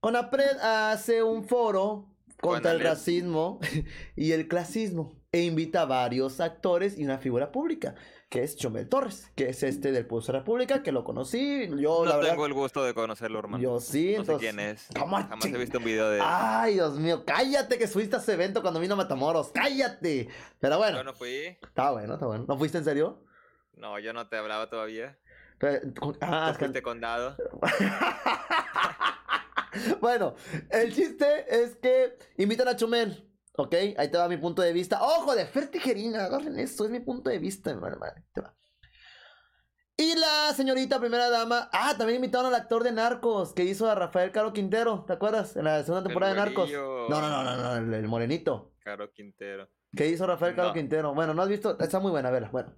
[0.00, 3.60] CONAPRED hace un foro contra el racismo
[4.16, 5.16] y el clasismo.
[5.30, 7.94] e invita a varios actores y una figura pública,
[8.30, 11.68] que es Chumel Torres, que es este del Pulso República, que lo conocí.
[11.78, 13.62] Yo, no la verdad, tengo el gusto de conocerlo, hermano.
[13.62, 14.38] yo sí, no sé entonces.
[14.40, 14.88] quién es.
[14.98, 16.22] ¿Cómo Jamás he visto un video de él.
[16.26, 20.28] Ay, Dios mío, cállate que subiste a ese evento cuando vino Matamoros, cállate.
[20.60, 21.58] Pero bueno, Yo no fui.
[21.62, 22.44] está bueno, está bueno.
[22.48, 23.22] ¿No fuiste en serio?
[23.76, 25.18] No, yo no te hablaba todavía.
[25.58, 25.80] Pero-
[26.22, 27.36] ah, Tú es que- fuiste condado.
[30.00, 30.34] bueno,
[30.70, 33.24] el chiste es que invitan a Chumel.
[33.56, 33.74] ¿Ok?
[33.96, 35.02] Ahí te va mi punto de vista.
[35.02, 36.26] ¡Ojo de Fer Tijerina!
[36.26, 37.98] Agarren esto, es mi punto de vista, hermano.
[38.32, 38.54] te va.
[39.96, 41.68] Y la señorita primera dama.
[41.72, 45.04] Ah, también invitaron al actor de Narcos que hizo a Rafael Caro Quintero.
[45.04, 45.56] ¿Te acuerdas?
[45.56, 46.70] En la segunda temporada de Narcos.
[46.70, 48.74] no, no, no, no, el, el morenito.
[48.78, 49.68] Caro Quintero.
[49.96, 50.74] ¿Qué hizo Rafael Caro No.
[50.74, 51.14] Quintero?
[51.14, 51.76] Bueno, no has visto.
[51.80, 52.50] Está muy buena, verla.
[52.50, 52.76] Bueno.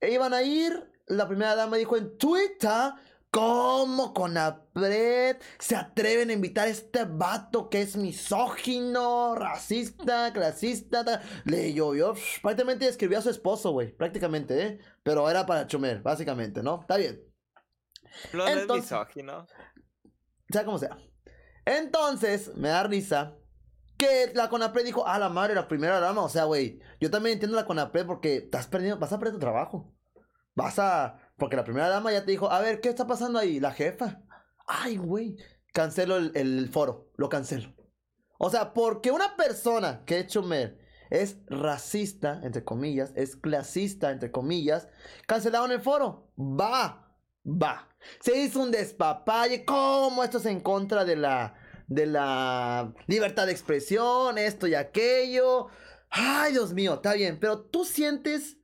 [0.00, 0.90] E iban a ir.
[1.06, 2.92] La primera dama dijo en Twitter.
[3.30, 11.04] ¿Cómo Conapred se atreven a invitar a este vato que es misógino, racista, clasista?
[11.04, 12.14] ta- Le llovió.
[12.42, 13.94] Prácticamente escribió a su esposo, güey.
[13.94, 14.78] Prácticamente, ¿eh?
[15.02, 16.80] Pero era para Chumer, básicamente, ¿no?
[16.80, 17.22] Está bien.
[18.32, 19.46] No, no es Entonces- misógino.
[20.50, 20.96] sea como sea.
[21.66, 23.36] Entonces, me da risa
[23.98, 26.22] que la Conapred dijo, ah, la madre, la primera dama.
[26.22, 29.40] O sea, güey, yo también entiendo la Conapred porque estás perdiendo, vas a perder tu
[29.40, 29.92] trabajo.
[30.54, 33.60] Vas a, porque la primera dama ya te dijo, a ver, ¿qué está pasando ahí?
[33.60, 34.22] La jefa.
[34.66, 35.36] Ay, güey,
[35.72, 37.74] cancelo el, el foro, lo cancelo.
[38.38, 40.78] O sea, porque una persona que es Chumer
[41.10, 44.88] es racista, entre comillas, es clasista, entre comillas,
[45.26, 46.30] cancelaron el foro.
[46.38, 47.88] Va, va.
[48.20, 49.64] Se hizo un despapalle.
[49.64, 51.54] ¿Cómo esto es en contra de la,
[51.86, 54.38] de la libertad de expresión?
[54.38, 55.68] Esto y aquello.
[56.10, 57.38] Ay, Dios mío, está bien.
[57.40, 58.58] Pero tú sientes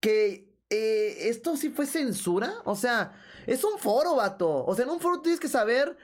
[0.00, 2.54] que eh, esto sí fue censura.
[2.64, 3.12] O sea,
[3.46, 4.64] es un foro, vato.
[4.64, 5.96] O sea, en un foro tienes que saber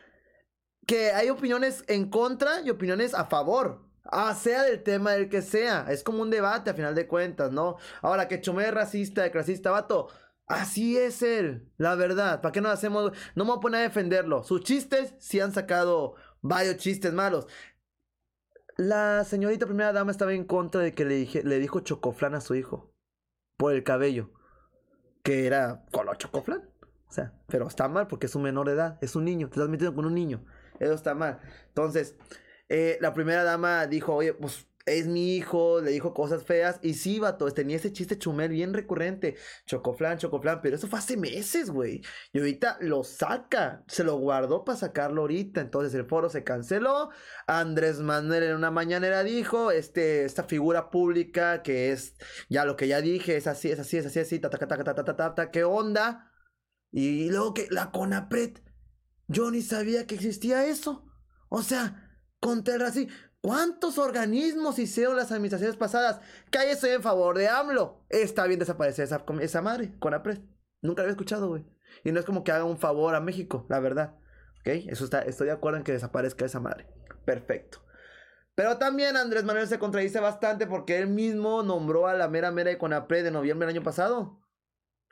[0.86, 3.82] que hay opiniones en contra y opiniones a favor.
[4.04, 5.86] Ah, sea del tema del que sea.
[5.90, 7.76] Es como un debate a final de cuentas, ¿no?
[8.02, 10.08] Ahora, que Chumé es racista, clasista, vato.
[10.46, 12.42] Así es él, la verdad.
[12.42, 13.12] ¿Para qué nos hacemos?
[13.34, 14.44] No me voy a poner a defenderlo.
[14.44, 17.46] Sus chistes sí han sacado varios chistes malos.
[18.76, 22.54] La señorita primera dama estaba en contra de que le, le dijo chocoflán a su
[22.54, 22.92] hijo.
[23.56, 24.32] Por el cabello.
[25.24, 26.62] Que era color chocoflán.
[27.08, 28.98] O sea, pero está mal porque es un menor de edad.
[29.00, 29.48] Es un niño.
[29.48, 30.44] Te estás metiendo con un niño.
[30.78, 31.40] Eso está mal.
[31.66, 32.14] Entonces,
[32.68, 36.78] eh, la primera dama dijo, oye, pues es mi hijo, le dijo cosas feas.
[36.82, 39.36] Y sí, vato, tenía ese chiste chumel bien recurrente.
[39.66, 40.60] Chocoflan, chocoflan.
[40.62, 42.02] Pero eso fue hace meses, güey.
[42.32, 43.82] Y ahorita lo saca.
[43.86, 45.60] Se lo guardó para sacarlo ahorita.
[45.60, 47.10] Entonces el foro se canceló.
[47.46, 52.16] Andrés Manuel en una mañanera dijo, este, esta figura pública que es,
[52.48, 54.66] ya lo que ya dije, es así, es así, es así, así, ta, ta, ta,
[54.66, 56.30] ta, ta, ta, ta, ta, ¿qué onda?
[56.90, 58.58] Y luego que la CONAPRED,
[59.28, 61.06] yo ni sabía que existía eso.
[61.48, 63.12] O sea, contra el racismo.
[63.44, 66.18] ¿Cuántos organismos hicieron las administraciones pasadas?
[66.48, 68.02] Cállese en favor de AMLO.
[68.08, 70.38] Está bien desaparecer esa, esa madre, CONAPRED.
[70.80, 71.66] Nunca la había escuchado, güey.
[72.04, 74.14] Y no es como que haga un favor a México, la verdad.
[74.60, 74.68] ¿Ok?
[74.88, 76.88] Eso está, estoy de acuerdo en que desaparezca esa madre.
[77.26, 77.84] Perfecto.
[78.54, 82.70] Pero también Andrés Manuel se contradice bastante porque él mismo nombró a la mera mera
[82.70, 84.40] de CONAPRED de noviembre del año pasado.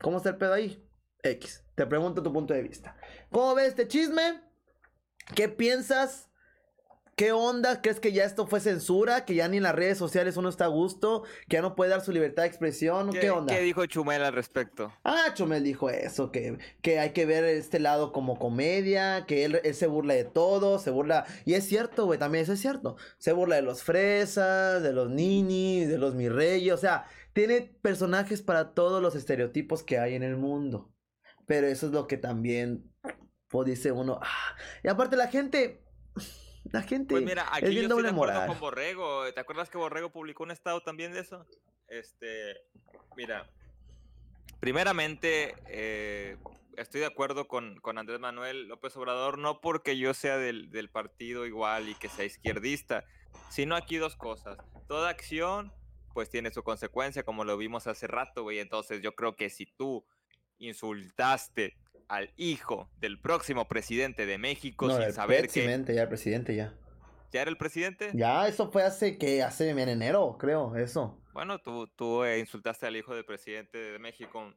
[0.01, 0.83] ¿Cómo está el pedo ahí?
[1.23, 1.67] X.
[1.75, 2.97] Te pregunto tu punto de vista.
[3.31, 4.41] ¿Cómo ves este chisme?
[5.35, 6.32] ¿Qué piensas?
[7.15, 7.83] ¿Qué onda?
[7.83, 9.27] ¿Crees que ya esto fue censura?
[9.27, 11.25] ¿Que ya ni en las redes sociales uno está a gusto?
[11.47, 13.11] ¿Que ya no puede dar su libertad de expresión?
[13.11, 13.55] ¿Qué, ¿Qué, onda?
[13.55, 14.91] ¿Qué dijo Chumel al respecto?
[15.05, 19.61] Ah, Chumel dijo eso, que, que hay que ver este lado como comedia, que él,
[19.63, 21.27] él se burla de todo, se burla...
[21.45, 22.97] Y es cierto, güey, también eso es cierto.
[23.19, 28.41] Se burla de los fresas, de los ninis, de los mirreyes, o sea, tiene personajes
[28.41, 30.91] para todos los estereotipos que hay en el mundo.
[31.47, 32.91] Pero eso es lo que también,
[33.49, 35.85] pues dice uno, ah, y aparte la gente...
[36.71, 38.47] La gente Pues mira, es aquí bien yo doble moral.
[38.47, 39.33] con Borrego.
[39.33, 41.47] ¿Te acuerdas que Borrego publicó un estado también de eso?
[41.89, 42.57] Este,
[43.17, 43.51] mira,
[44.61, 46.37] primeramente, eh,
[46.77, 50.89] estoy de acuerdo con, con Andrés Manuel López Obrador, no porque yo sea del, del
[50.89, 53.05] partido igual y que sea izquierdista,
[53.51, 54.57] sino aquí dos cosas.
[54.89, 55.73] Toda acción,
[56.15, 58.61] pues tiene su consecuencia, como lo vimos hace rato, güey.
[58.61, 60.07] Entonces yo creo que si tú
[60.59, 61.77] insultaste
[62.09, 66.55] al hijo del próximo presidente de México No, sin el saber que ya el presidente,
[66.55, 66.75] ya.
[67.33, 71.19] ya era el presidente, Ya, eso fue hace que, hace en enero, creo, eso.
[71.33, 74.53] Bueno, tú, tú eh, insultaste al hijo del presidente de México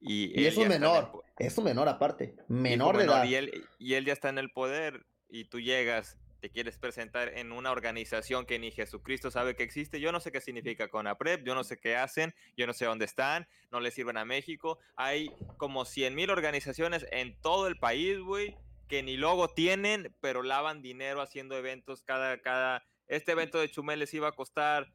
[0.00, 3.24] y, Y es un el menor, es un menor aparte, hijo menor de edad.
[3.24, 7.36] Y él, y él ya está en el poder y tú llegas, te quieres presentar
[7.36, 10.00] en una organización que ni Jesucristo sabe que existe.
[10.00, 13.04] Yo no sé qué significa CONAPREP, yo no sé qué hacen, yo no sé dónde
[13.04, 14.78] están, no le sirven a México.
[14.96, 18.56] Hay como 100 mil organizaciones en todo el país, güey,
[18.88, 22.84] que ni logo tienen, pero lavan dinero haciendo eventos cada, cada...
[23.06, 24.92] Este evento de Chumel les iba a costar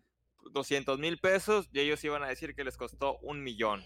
[0.52, 3.84] 200 mil pesos y ellos iban a decir que les costó un millón.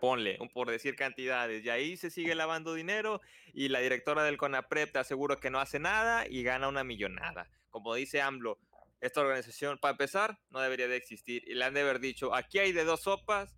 [0.00, 1.64] Ponle, un- por decir cantidades.
[1.64, 3.20] Y ahí se sigue lavando dinero
[3.52, 7.48] y la directora del CONAPREP te aseguro que no hace nada y gana una millonada.
[7.70, 8.58] Como dice AMLO,
[9.00, 11.42] esta organización, para empezar, no debería de existir.
[11.46, 13.56] Y le han de haber dicho, aquí hay de dos sopas,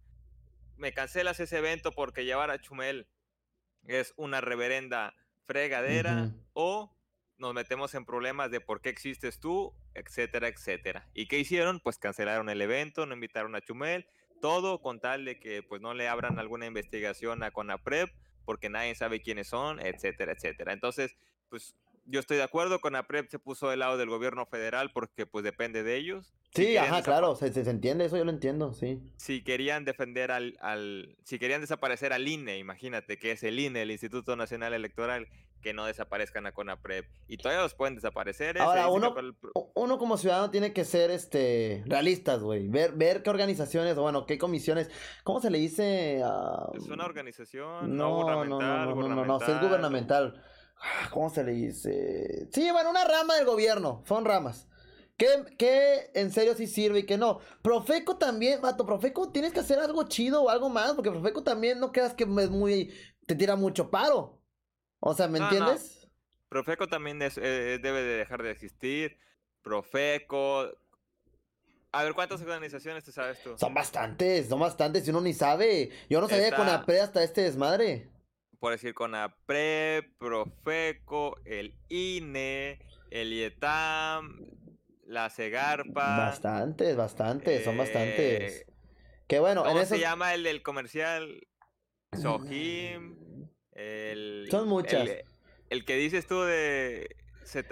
[0.77, 3.07] me cancelas ese evento porque llevar a Chumel
[3.87, 5.14] es una reverenda
[5.46, 6.94] fregadera o
[7.38, 11.09] nos metemos en problemas de por qué existes tú, etcétera, etcétera.
[11.14, 11.81] ¿Y qué hicieron?
[11.81, 14.07] Pues cancelaron el evento, no invitaron a Chumel,
[14.40, 18.09] todo con tal de que pues no le abran alguna investigación a Conapred
[18.44, 20.72] porque nadie sabe quiénes son, etcétera, etcétera.
[20.72, 21.16] Entonces,
[21.51, 21.74] pues
[22.07, 25.83] yo estoy de acuerdo, Conapred se puso del lado del gobierno federal porque pues depende
[25.83, 26.33] de ellos.
[26.55, 29.03] Sí, ajá, claro, se, se- se entiende, eso yo lo entiendo, sí.
[29.18, 33.83] si querían defender al, al- si querían desaparecer al INE, imagínate que es el INE,
[33.83, 35.29] el Instituto Nacional Electoral,
[35.61, 37.07] que no desaparezcan a CONAPREP.
[37.27, 38.57] Y todavía los pueden desaparecer.
[38.57, 38.61] ¿eh?
[38.61, 39.35] Ahora, uno, el
[39.75, 42.68] uno como ciudadano tiene que ser este realistas, güey.
[42.68, 44.90] Ver, ver qué organizaciones, o bueno, qué comisiones,
[45.25, 46.23] ¿cómo se le dice?
[46.25, 50.42] a es una organización no, No, no, no, gubernamental, no, no, no, es gubernamental.
[50.81, 52.49] Ah, ¿Cómo se le dice?
[52.53, 54.68] Sí, bueno, una rama del gobierno, son ramas.
[55.16, 55.27] ¿Qué,
[55.59, 57.40] qué en serio sí sirve y qué no?
[57.62, 61.81] Profeco también, vato, Profeco tienes que hacer algo chido o algo más, porque Profeco también
[61.81, 62.94] no creas que es muy,
[63.27, 64.38] te tira mucho paro.
[65.01, 65.57] O sea, ¿me No, no.
[65.57, 66.09] entiendes?
[66.49, 69.19] Profeco también es- eh, debe de dejar de existir.
[69.63, 70.67] Profeco.
[71.93, 73.57] A ver, ¿cuántas organizaciones te sabes tú?
[73.59, 75.91] Son bastantes, son bastantes y uno ni sabe.
[76.09, 78.09] Yo no sabía Está- con APRE hasta este desmadre.
[78.61, 82.81] Por decir, CONAPREP, Profeco, el INE,
[83.11, 84.41] el IETAM,
[85.07, 86.17] la CEGARPA.
[86.19, 88.63] Bastantes, bastantes, son bastantes.
[88.63, 88.67] eh,
[89.29, 89.95] Que bueno, en ¿Cómo eso.
[89.95, 91.47] se llama el del comercial?
[92.21, 93.17] Sojim.
[93.79, 95.09] El, Son muchas.
[95.09, 95.25] El,
[95.71, 97.14] el que dices tú de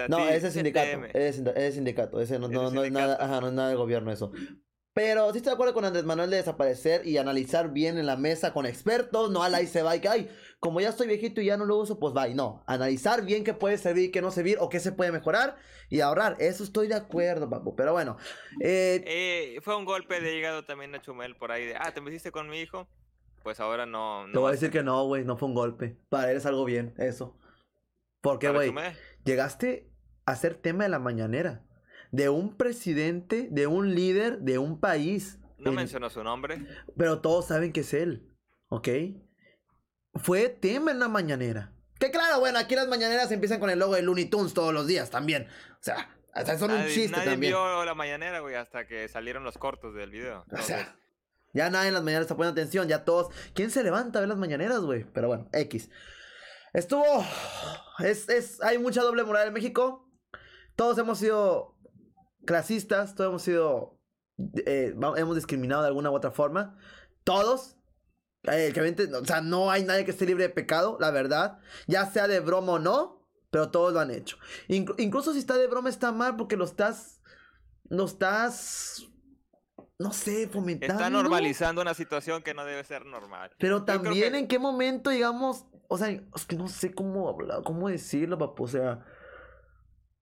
[0.09, 1.05] No, ese es sindicato.
[1.12, 2.21] Ese es, sindicato.
[2.21, 4.31] Ese no, no, no es nada, ajá, no es nada de gobierno eso.
[4.95, 8.16] Pero sí estoy de acuerdo con Andrés Manuel de desaparecer y analizar bien en la
[8.16, 11.07] mesa con expertos, no a la y se va y que, ay, como ya estoy
[11.07, 12.64] viejito y ya no lo uso, pues va y no.
[12.66, 15.57] Analizar bien qué puede servir, qué no servir o qué se puede mejorar
[15.90, 16.37] y ahorrar.
[16.38, 17.77] Eso estoy de acuerdo, papu.
[17.77, 18.16] Pero bueno,
[18.62, 22.01] eh, Eh, fue un golpe de hígado también a Chumel por ahí de, ah, ¿te
[22.01, 22.88] metiste con mi hijo?
[23.46, 24.24] Pues ahora no.
[24.32, 25.96] te voy a decir que no, güey, no fue un golpe.
[26.09, 27.38] Para él es algo bien, eso.
[28.20, 28.74] Porque, güey,
[29.24, 29.88] llegaste
[30.24, 31.62] a ser tema de la mañanera.
[32.11, 35.38] De un presidente, de un líder, de un país.
[35.59, 36.66] No En- mencionó su nombre.
[36.98, 38.28] Pero todos saben que es él,
[38.68, 38.88] ¿ok?
[40.16, 41.72] Fue tema en la mañanera.
[42.00, 44.88] Que claro, bueno, aquí las mañaneras empiezan con el logo de Looney Tunes todos los
[44.88, 45.46] días también.
[45.74, 47.52] O sea, hasta son un nadie chiste nadie también.
[47.52, 50.44] vio la mañanera, güey, hasta que salieron los cortos del video.
[50.50, 50.96] O sea,
[51.57, 53.33] ya nadie en las mañaneras está poniendo atención, ya todos.
[53.55, 55.05] ¿Quién se levanta a ver las mañaneras, güey?
[55.12, 55.90] Pero bueno, X.
[56.73, 57.05] Estuvo.
[57.99, 60.09] Es, es, hay mucha doble moral en México.
[60.77, 61.75] Todos hemos sido
[62.45, 63.99] clasistas, todos hemos sido.
[64.66, 66.79] eh, hemos discriminado de alguna u otra forma.
[67.25, 67.77] Todos.
[68.42, 68.81] Eh, que
[69.14, 71.59] o sea, no hay nadie que esté libre de pecado, la verdad.
[71.88, 74.37] Ya sea de broma o no, pero todos lo han hecho.
[74.69, 77.23] Inclu- incluso si está de broma, está mal porque lo estás.
[77.88, 79.07] Lo estás.
[79.98, 80.92] No sé, fomentando.
[80.94, 83.50] está normalizando una situación que no debe ser normal.
[83.59, 87.62] Pero también que- en qué momento, digamos, o sea, es que no sé cómo hablar,
[87.64, 89.04] cómo decirlo, papu, o sea,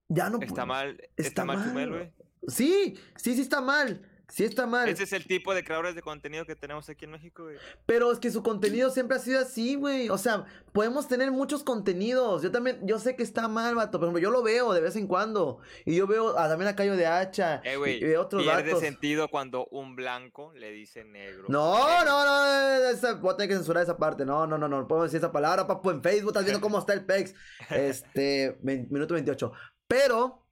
[0.08, 1.88] ya no Está mal, está, está mal mal.
[1.90, 2.12] güey.
[2.46, 6.02] Sí, sí, sí está mal, sí está mal, Ese es el tipo de creadores de
[6.02, 7.56] contenido que tenemos aquí en México, güey.
[7.86, 11.62] pero es que su contenido siempre ha sido así, güey, o sea, podemos tener muchos
[11.62, 14.80] contenidos, yo también, yo sé que está mal, vato, por ejemplo, yo lo veo de
[14.80, 17.96] vez en cuando, y yo veo a, también a Cayo de Hacha, Eh, y, güey,
[17.98, 18.80] y veo otros pierde vatos.
[18.80, 21.44] sentido cuando un blanco le dice negro.
[21.48, 22.04] No, Negro.
[22.04, 24.24] no, no, esa- voy a tener que censurar esa parte.
[24.24, 26.78] No, no, no, no, no podemos decir esa palabra, papu, en Facebook, estás viendo cómo
[26.78, 27.34] está el PEX.
[27.70, 29.52] Este, minuto 28.
[29.86, 30.46] Pero,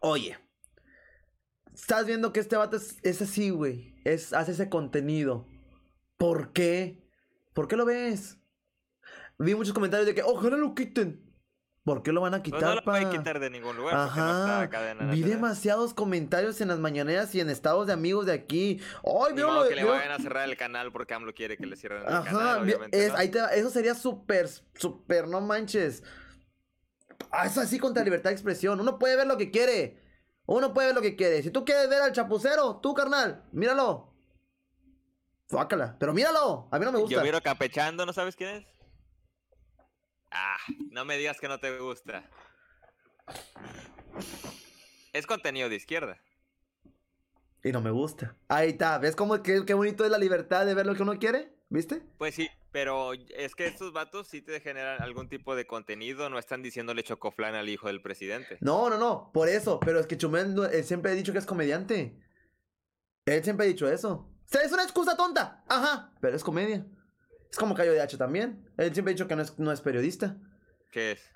[0.00, 0.38] oye,
[1.74, 3.94] estás viendo que este vato es, es así, güey.
[4.04, 5.46] Es, hace ese contenido.
[6.16, 7.02] ¿Por qué?
[7.52, 8.38] ¿Por qué lo ves?
[9.38, 11.28] Vi muchos comentarios de que, ojalá lo quiten.
[11.84, 14.00] ¿Por qué lo van a Pues quitar, no lo pueden quitar de ningún lugar no
[14.02, 18.80] Ajá, cadena vi demasiados comentarios en las mañaneras y en estados de amigos de aquí.
[19.04, 21.74] ¡Ay, Ni modo que le vayan a cerrar el canal porque AMLO quiere que le
[21.74, 23.04] cierren el Ajá, canal, vi- obviamente.
[23.04, 23.18] es- ¿no?
[23.18, 26.04] ahí te va, eso sería súper, súper, no manches.
[27.32, 28.78] Ah, Eso así contra libertad de expresión.
[28.78, 30.01] Uno puede ver lo que quiere.
[30.52, 31.42] Uno puede ver lo que quiere.
[31.42, 34.12] Si tú quieres ver al chapucero, tú, carnal, míralo.
[35.48, 35.96] Fácala.
[35.98, 36.68] Pero míralo.
[36.70, 37.16] A mí no me gusta.
[37.16, 38.66] Yo miro capechando, ¿no sabes quién es?
[40.30, 40.58] Ah,
[40.90, 42.28] no me digas que no te gusta.
[45.14, 46.18] Es contenido de izquierda.
[47.64, 48.36] Y no me gusta.
[48.48, 48.98] Ahí está.
[48.98, 51.56] ¿Ves cómo qué, qué bonito es la libertad de ver lo que uno quiere?
[51.70, 52.02] ¿Viste?
[52.18, 56.38] Pues sí, Pero es que estos vatos sí te generan algún tipo de contenido, no
[56.38, 58.56] están diciéndole chocoflan al hijo del presidente.
[58.60, 59.78] No, no, no, por eso.
[59.80, 62.18] Pero es que Chumel no- él siempre ha dicho que es comediante.
[63.26, 64.12] Él siempre ha dicho eso.
[64.12, 65.62] O sea, es una excusa tonta.
[65.68, 66.86] Ajá, pero es comedia.
[67.50, 68.66] Es como Cayo de H también.
[68.78, 70.38] Él siempre ha dicho que no es, no es periodista.
[70.90, 71.30] ¿Qué es?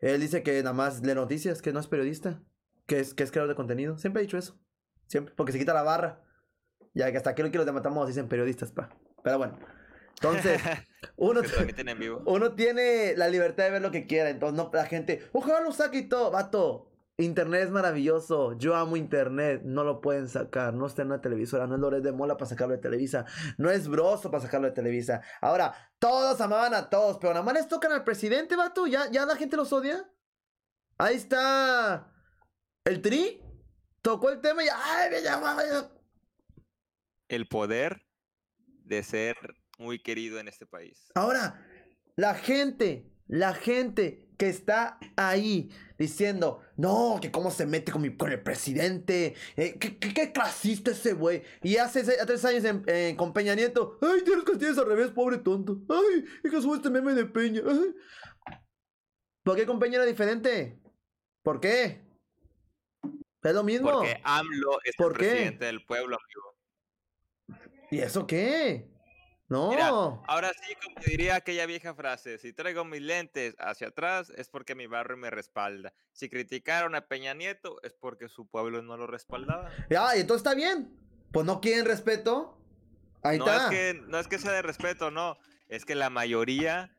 [0.00, 2.42] Él dice que nada más lee noticias, que no es periodista.
[2.86, 3.98] Que es, que es creador de contenido.
[3.98, 4.58] Siempre ha dicho eso.
[5.06, 5.34] Siempre.
[5.36, 6.24] Porque se quita la barra.
[6.94, 8.88] Ya que hasta aquí los de matamos dicen periodistas, pa.
[9.22, 9.58] Pero bueno.
[10.22, 10.60] Entonces,
[11.16, 12.22] uno, en vivo.
[12.26, 14.28] uno tiene la libertad de ver lo que quiera.
[14.28, 16.30] Entonces, no, la gente, ojalá lo saque y todo.
[16.30, 18.58] Vato, Internet es maravilloso.
[18.58, 19.62] Yo amo Internet.
[19.64, 20.74] No lo pueden sacar.
[20.74, 21.66] No está en una televisora.
[21.66, 23.24] No es Loret de Mola para sacarlo de Televisa.
[23.56, 25.22] No es Broso para sacarlo de Televisa.
[25.40, 27.16] Ahora, todos amaban a todos.
[27.18, 28.86] Pero nada más les tocan al presidente, vato.
[28.86, 30.06] Ya, ya la gente los odia.
[30.98, 32.12] Ahí está.
[32.84, 33.42] El tri.
[34.02, 34.76] Tocó el tema y ya.
[34.76, 35.90] Ay, ya, ya.
[37.28, 38.02] El poder
[38.84, 39.36] de ser
[39.80, 41.10] muy querido en este país.
[41.14, 41.66] Ahora,
[42.16, 48.16] la gente, la gente que está ahí diciendo, no, que cómo se mete con, mi,
[48.16, 51.42] con el presidente, eh, que, que- qué clasista ese güey.
[51.62, 55.38] Y hace tres años en- en- con Peña Nieto, ay, tienes castillas al revés, pobre
[55.38, 55.80] tonto.
[55.88, 57.62] Ay, es que sube este meme de Peña.
[57.66, 57.94] ay".
[59.42, 60.78] ¿Por qué con Peña era diferente?
[61.42, 62.02] ¿Por qué?
[63.42, 63.90] Es lo mismo.
[63.90, 65.30] Porque AMLO es ¿Por el qué?
[65.30, 67.70] presidente del pueblo, amigo.
[67.90, 68.89] ¿Y eso qué?
[69.50, 69.70] No.
[69.70, 74.48] Mira, ahora sí, como diría aquella vieja frase, si traigo mis lentes hacia atrás es
[74.48, 75.92] porque mi barrio me respalda.
[76.12, 79.68] Si criticaron a Peña Nieto es porque su pueblo no lo respaldaba.
[79.90, 80.96] Ya, y entonces está bien.
[81.32, 82.56] Pues no quieren respeto.
[83.22, 83.64] Ahí no está.
[83.64, 85.36] es que no es que sea de respeto, no,
[85.68, 86.96] es que la mayoría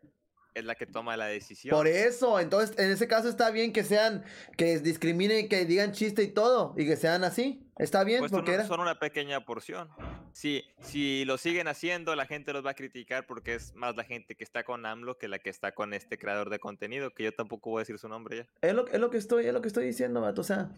[0.54, 1.76] es la que toma la decisión.
[1.76, 4.24] Por eso, entonces en ese caso está bien que sean,
[4.58, 7.68] que discriminen, que digan chiste y todo, y que sean así.
[7.78, 8.68] Está bien, Pues porque son, era.
[8.68, 9.90] son una pequeña porción.
[10.34, 14.04] Si, si lo siguen haciendo, la gente los va a criticar porque es más la
[14.04, 17.24] gente que está con AMLO que la que está con este creador de contenido, que
[17.24, 18.48] yo tampoco voy a decir su nombre ya.
[18.62, 20.42] Es lo, es lo que estoy, es lo que estoy diciendo, vato.
[20.42, 20.70] O sea.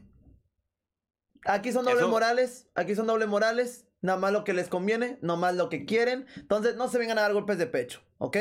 [1.45, 3.85] Aquí son dobles Eso- morales, aquí son dobles morales.
[4.03, 6.27] Nada más lo que les conviene, no más lo que quieren.
[6.35, 8.35] Entonces, no se vengan a dar golpes de pecho, ¿ok?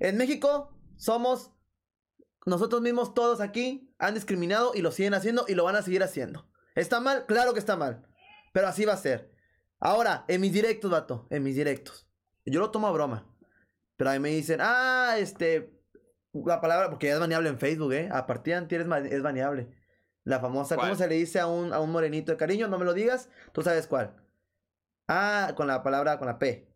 [0.00, 1.52] En México somos
[2.46, 6.02] nosotros mismos, todos aquí, han discriminado y lo siguen haciendo y lo van a seguir
[6.02, 6.48] haciendo.
[6.74, 7.26] ¿Está mal?
[7.26, 8.06] Claro que está mal.
[8.54, 9.30] Pero así va a ser.
[9.78, 12.08] Ahora, en mis directos, vato, en mis directos.
[12.46, 13.30] Yo lo tomo a broma.
[13.98, 15.78] Pero ahí me dicen, ah, este,
[16.32, 18.08] la palabra, porque ya es baneable en Facebook, ¿eh?
[18.10, 19.76] A partir de antier es, baneable.
[20.24, 22.66] La famosa, ¿cómo se le dice a un, a un morenito de cariño?
[22.68, 24.21] No me lo digas, tú sabes cuál.
[25.14, 26.68] Ah, con la palabra, con la P.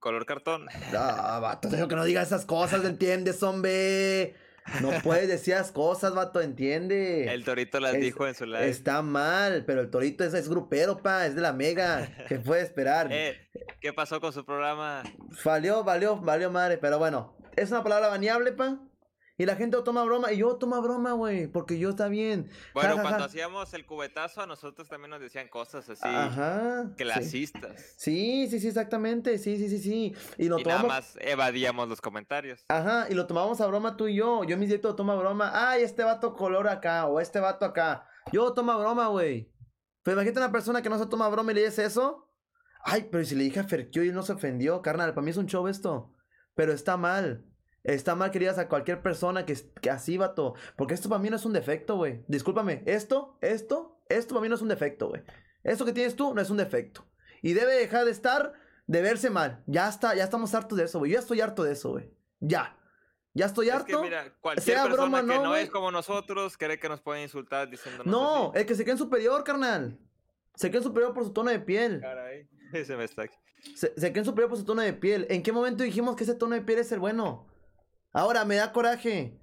[0.00, 0.66] Color cartón.
[0.96, 4.34] Ah, vato, te digo que no digas esas cosas, ¿entiendes, hombre?
[4.82, 7.32] No puedes decir esas cosas, vato, entiende.
[7.32, 8.68] El Torito las Es- dijo en su live.
[8.68, 12.08] Está mal, pero el torito es, es grupero, pa, es de la mega.
[12.28, 13.08] ¿Qué puede esperar?
[13.12, 13.48] Eh,
[13.80, 15.04] ¿Qué pasó con su programa?
[15.44, 18.78] Valió, valió, valió madre, pero bueno, es una palabra baneable, pa.
[19.36, 22.06] Y la gente lo toma broma, y yo tomo a broma, güey, porque yo está
[22.06, 22.48] bien.
[22.72, 23.24] Bueno, Ja, ja, cuando ja.
[23.24, 26.92] hacíamos el cubetazo, a nosotros también nos decían cosas así Ajá.
[26.96, 27.94] clasistas.
[27.96, 30.14] Sí, sí, sí, exactamente, sí, sí, sí, sí.
[30.38, 30.96] Y lo Y nada tomamos.
[30.96, 32.64] más evadíamos los comentarios.
[32.68, 34.44] Ajá, y lo tomamos a broma tú y yo.
[34.44, 35.50] Yo en mis directos lo tomo a broma.
[35.52, 38.06] Ay, este vato color acá, o este vato acá.
[38.32, 39.52] Yo lo tomo a broma, güey.
[40.04, 42.30] Pero imagínate una persona que no se toma broma y le dice eso.
[42.84, 45.30] Ay, pero si le dije a Ferkio y él no se ofendió, carnal, para mí
[45.32, 46.12] es un show esto.
[46.54, 47.46] Pero está mal.
[47.84, 50.54] Está mal que digas a cualquier persona que, que así, vato.
[50.74, 52.24] Porque esto para mí no es un defecto, güey.
[52.28, 52.82] Discúlpame.
[52.86, 55.22] Esto, esto, esto para mí no es un defecto, güey.
[55.62, 57.06] Esto que tienes tú no es un defecto.
[57.42, 58.54] Y debe dejar de estar,
[58.86, 59.62] de verse mal.
[59.66, 61.10] Ya está, ya estamos hartos de eso, güey.
[61.10, 62.10] Yo ya estoy harto de eso, güey.
[62.40, 62.74] Ya.
[63.34, 63.98] Ya estoy Es harto.
[63.98, 66.88] que mira, cualquier sea persona broma o que no, no, es como nosotros cree que
[66.88, 68.60] nos pueden insultar diciéndonos no, así.
[68.60, 69.98] el que se cree superior, carnal.
[70.54, 72.00] Se cree superior por su tono de piel.
[72.00, 73.36] Caray, ese me está aquí.
[73.74, 75.26] Se, se creen superior por su tono de piel.
[75.28, 77.46] ¿En qué momento dijimos que ese tono de piel es el bueno?
[78.14, 79.38] Ahora me da coraje.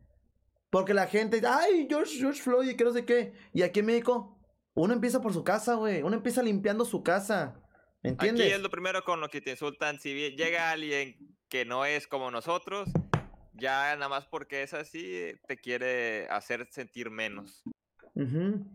[0.72, 3.34] Porque la gente ay, George, George Floyd y que no sé qué.
[3.54, 4.40] Y aquí en México,
[4.74, 6.02] uno empieza por su casa, güey.
[6.02, 7.60] Uno empieza limpiando su casa.
[8.02, 8.48] ¿Me entiendes?
[8.48, 10.00] Aquí es lo primero con lo que te insultan.
[10.00, 12.90] Si bien llega alguien que no es como nosotros,
[13.54, 17.64] ya nada más porque es así, te quiere hacer sentir menos.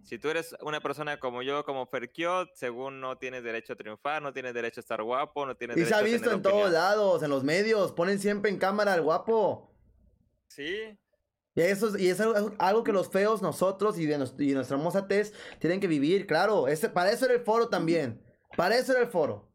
[0.03, 4.21] Si tú eres una persona como yo, como Ferkiot, según no tienes derecho a triunfar,
[4.21, 6.43] no tienes derecho a estar guapo, no tienes Y derecho se ha a visto en
[6.43, 7.93] todos lados, en los medios.
[7.93, 9.76] Ponen siempre en cámara al guapo.
[10.49, 10.99] Sí,
[11.55, 14.77] Y eso es, y es algo, que los feos, nosotros y, de nos- y nuestra
[14.77, 16.69] hermosa tez tienen que vivir, claro.
[16.69, 18.23] Ese, para eso era el foro también.
[18.57, 19.51] Para eso era el foro.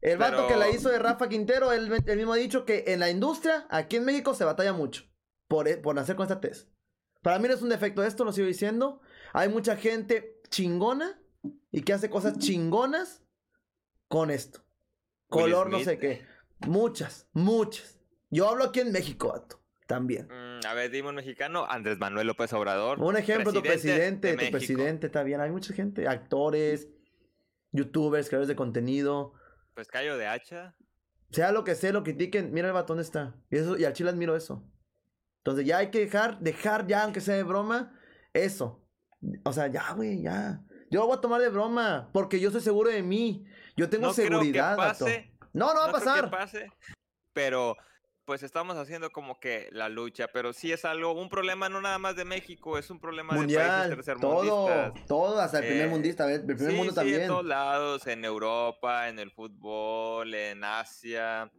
[0.00, 3.00] El vato que la hizo de Rafa Quintero, él, él mismo ha dicho que en
[3.00, 5.04] la industria, aquí en México, se batalla mucho
[5.48, 6.68] por, e- por nacer con esta tez.
[7.22, 9.00] Para mí no es un defecto esto, lo sigo diciendo.
[9.32, 11.20] Hay mucha gente chingona
[11.72, 13.22] y que hace cosas chingonas
[14.08, 14.64] con esto.
[15.28, 16.26] Color no sé qué.
[16.66, 17.98] Muchas, muchas.
[18.30, 19.57] Yo hablo aquí en México, vato.
[19.88, 20.28] También.
[20.28, 23.00] Mm, a ver, dime un mexicano, Andrés Manuel López Obrador.
[23.00, 25.40] Un ejemplo, tu presidente, de tu presidente, está bien.
[25.40, 26.88] Hay mucha gente, actores,
[27.72, 29.32] youtubers, creadores de contenido.
[29.72, 30.76] Pues Cayo de Hacha.
[31.30, 33.34] Sea lo que sea, lo critiquen, mira el dónde está.
[33.50, 34.62] Y, eso, y al chile admiro eso.
[35.38, 37.98] Entonces ya hay que dejar, dejar ya, aunque sea de broma,
[38.34, 38.86] eso.
[39.44, 40.60] O sea, ya, güey, ya.
[40.90, 43.46] Yo lo voy a tomar de broma, porque yo soy seguro de mí.
[43.74, 46.30] Yo tengo No creo que seguridad, pase, No, no va a No creo que pasar.
[46.30, 46.72] pase,
[47.32, 47.74] pero
[48.28, 51.98] pues estamos haciendo como que la lucha, pero sí es algo, un problema no nada
[51.98, 55.06] más de México, es un problema de Mundial, países todo, tercermundistas.
[55.06, 57.22] todo, hasta el primer Eh, mundista, el primer sí, mundo sí, también.
[57.22, 61.50] en todos lados, en Europa, en el fútbol, en Asia,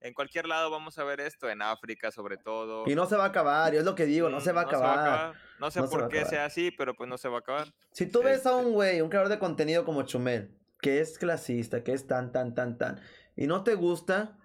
[0.00, 2.84] en cualquier lado vamos a ver esto, en África sobre todo.
[2.86, 4.60] Y no se va a acabar, y es lo que digo, no Mm, se va
[4.60, 5.34] a acabar.
[5.58, 7.74] No sé No por qué sea así, pero pues no se va a acabar.
[7.90, 11.18] Si tú ves a Este- un güey, un creador de contenido como Chumel, que es
[11.18, 13.00] clasista, que es tan, tan, tan, tan,
[13.34, 14.38] y no te gusta,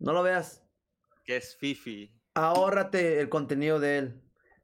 [0.00, 0.62] no lo veas.
[1.24, 2.12] Que es Fifi.
[2.34, 4.22] Ahórrate el contenido de él.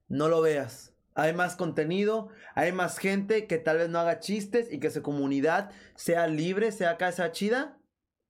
[0.08, 0.94] No lo veas.
[1.14, 5.02] Hay más contenido, hay más gente que tal vez no haga chistes y que su
[5.02, 7.78] comunidad sea libre, sea acá, sea chida.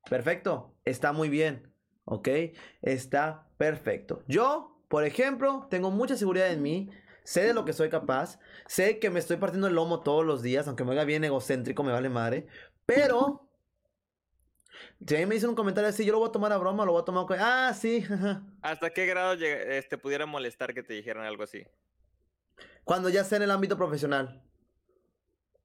[0.08, 1.72] Perfecto, está muy bien,
[2.04, 2.28] ¿ok?
[2.80, 4.24] Está perfecto.
[4.28, 6.90] Yo, por ejemplo, tengo mucha seguridad en mí,
[7.22, 10.42] sé de lo que soy capaz, sé que me estoy partiendo el lomo todos los
[10.42, 12.46] días, aunque me haga bien egocéntrico, me vale madre,
[12.86, 13.49] pero...
[15.06, 16.84] Si a mí me dicen un comentario así, yo lo voy a tomar a broma,
[16.84, 17.38] lo voy a tomar con...
[17.40, 18.42] Ah, sí, jaja.
[18.62, 21.64] ¿Hasta qué grado lleg- este, pudiera molestar que te dijeran algo así?
[22.84, 24.42] Cuando ya sea en el ámbito profesional.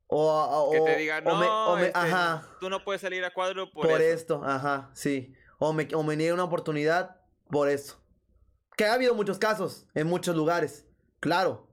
[0.08, 3.24] O, o- Que te digan, no, me- o me- este, ajá, tú no puedes salir
[3.26, 5.34] a cuadro por, por, esto, ajá, sí.
[5.58, 8.02] O me, o me niegue una oportunidad por eso.
[8.78, 10.86] Que ha habido muchos casos en muchos lugares,
[11.20, 11.68] claro.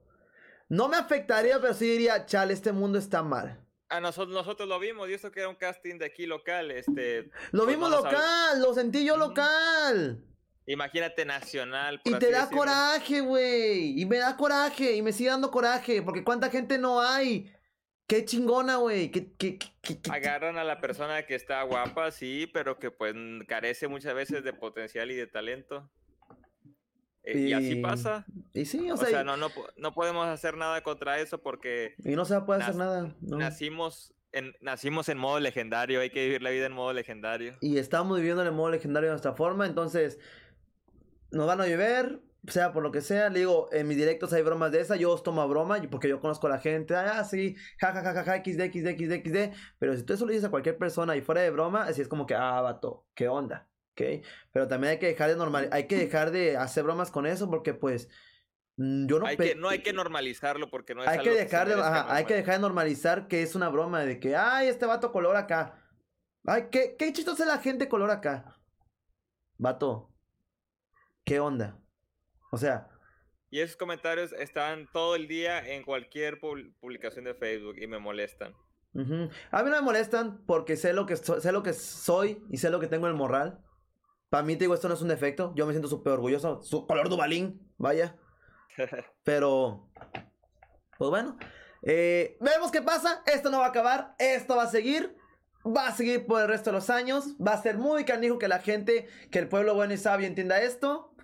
[0.68, 3.61] No me afectaría, pero sí diría, chale, este mundo está mal.
[3.93, 7.30] A nosotros, nosotros lo vimos, y eso que era un casting de aquí local, este,
[7.51, 10.24] Lo Pues vimos local, lo sentí yo local.
[10.66, 12.01] imagínate nacional.
[12.05, 12.59] Y te da decirlo.
[12.59, 14.01] coraje, güey.
[14.01, 14.93] Y me da coraje.
[14.97, 16.01] Y me sigue dando coraje.
[16.03, 17.53] Porque cuánta gente no hay.
[18.07, 19.11] Qué chingona, güey.
[19.11, 23.14] Qué, qué, qué- Agarran a la persona que está guapa, sí, pero que pues
[23.49, 25.90] carece muchas veces de potencial y de talento.
[27.24, 28.24] Eh, Y, así Y- pasa.
[28.52, 31.94] Y sí, o O sea, sea, no, no, no podemos hacer nada contra eso porque
[32.04, 33.14] y no se puede hacer nada.
[33.20, 33.38] no.
[33.38, 37.54] nacimos, en, nacimos en modo legendario, hay que vivir la vida en modo legendario.
[37.60, 39.66] Y estamos viviendo en modo legendario de nuestra forma.
[39.66, 40.18] Entonces,
[41.30, 43.30] nos van a llover, sea por lo que sea.
[43.30, 44.96] Le digo, en mis directos hay bromas de esa.
[44.96, 46.94] Yo os tomo a broma y- porque yo conozco a la gente.
[46.96, 49.52] Ah, sí, ja, ja, ja, ja, ja, XD, XD, XD, XD.
[49.78, 52.08] Pero si tú eso lo dices a cualquier persona y fuera de broma, así es
[52.08, 53.68] como que, ah, vato, ¿qué onda?
[53.93, 54.24] ¿Ok?
[54.53, 57.49] Pero también hay que dejar de normal, hay que dejar de hacer bromas con eso
[57.51, 58.09] porque, pues,
[58.76, 59.26] mm, yo no...
[59.26, 61.74] hay pe- que, no hay que normalizarlo porque no es hay algo que dejar de,
[61.74, 65.12] ajá, hay que dejar de normalizar que es una broma de que, ay, este vato
[65.12, 65.78] color acá.
[66.45, 68.59] Ay, qué, qué chistosa es la gente color acá.
[69.59, 70.11] Vato,
[71.24, 71.78] ¿qué onda?
[72.51, 72.88] O sea,
[73.51, 77.99] Y esos comentarios están todo el día en cualquier pub- publicación de Facebook y me
[77.99, 78.55] molestan.
[78.95, 79.28] ujú.
[79.51, 82.57] a mí no me molestan porque sé lo que so- sé lo que soy y
[82.57, 83.62] sé lo que tengo en el moral.
[84.32, 85.52] Para mí, te digo, esto no es un defecto.
[85.54, 86.62] Yo me siento súper orgulloso.
[86.62, 88.16] Su color Dubalín, vaya.
[89.24, 89.90] Pero,
[90.96, 91.36] pues bueno,
[91.82, 93.22] eh, veremos qué pasa.
[93.26, 95.14] Esto no va a acabar, esto va a seguir.
[95.66, 97.36] Va a seguir por el resto de los años.
[97.46, 100.62] Va a ser muy canijo que la gente, que el pueblo bueno y sabio entienda
[100.62, 101.14] esto.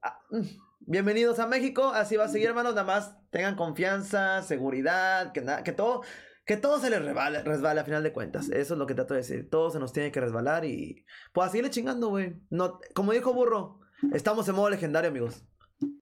[0.00, 0.42] Ah, mm,
[0.86, 1.88] Bienvenidos a México.
[1.92, 2.76] Así va a seguir, hermanos.
[2.76, 6.02] Nada más tengan confianza, seguridad, que, nada que todo.
[6.44, 8.48] Que todo se les resbale, resbale a final de cuentas.
[8.48, 9.48] Eso es lo que trato de decir.
[9.48, 11.04] Todo se nos tiene que resbalar y.
[11.32, 12.34] Pues a seguirle chingando, güey.
[12.50, 13.80] No, como dijo Burro,
[14.12, 15.44] estamos en modo legendario, amigos.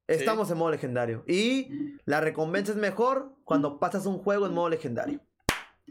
[0.07, 1.24] Estamos en modo legendario.
[1.26, 5.20] Y la recompensa es mejor cuando pasas un juego en modo legendario.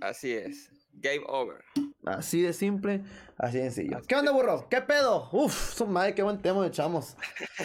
[0.01, 0.71] Así es.
[0.93, 1.63] Game over.
[2.05, 3.03] Así de simple,
[3.37, 3.97] así de sencillo.
[3.97, 4.67] Así ¿Qué onda, burro?
[4.69, 5.29] ¿Qué pedo?
[5.31, 7.15] Uf, su madre, qué buen tema echamos.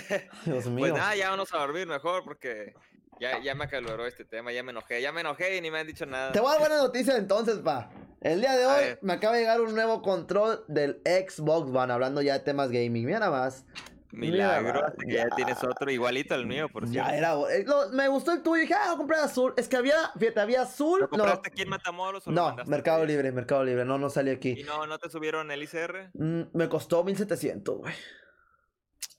[0.44, 0.80] Dios mío.
[0.80, 2.74] Pues nada, ya vamos a dormir mejor porque
[3.20, 5.78] ya, ya me acaloró este tema, ya me enojé, ya me enojé y ni me
[5.80, 6.32] han dicho nada.
[6.32, 7.90] Te voy a dar buena noticia entonces, pa.
[8.20, 12.22] El día de hoy me acaba de llegar un nuevo control del Xbox One, hablando
[12.22, 13.04] ya de temas gaming.
[13.04, 13.64] Mira nada más.
[14.12, 15.34] Milagro, Mira, hasta que ya ya.
[15.34, 17.10] tienes otro igualito al mío, por cierto.
[17.10, 17.32] Ya era.
[17.52, 18.60] eh, lo- me gustó el tuyo.
[18.62, 19.52] Dije, ah, voy a comprar azul.
[19.56, 21.00] Es que había, fíjate, había azul.
[21.00, 23.04] ¿Lo No, compraste aquí en Matamoros o lo no, Mercado?
[23.04, 23.84] Libre, Mercado Libre.
[23.84, 24.62] No, no salió ¿Y aquí.
[24.62, 26.10] no, no te subieron el ICR?
[26.14, 27.94] Mm, me costó 1700, güey.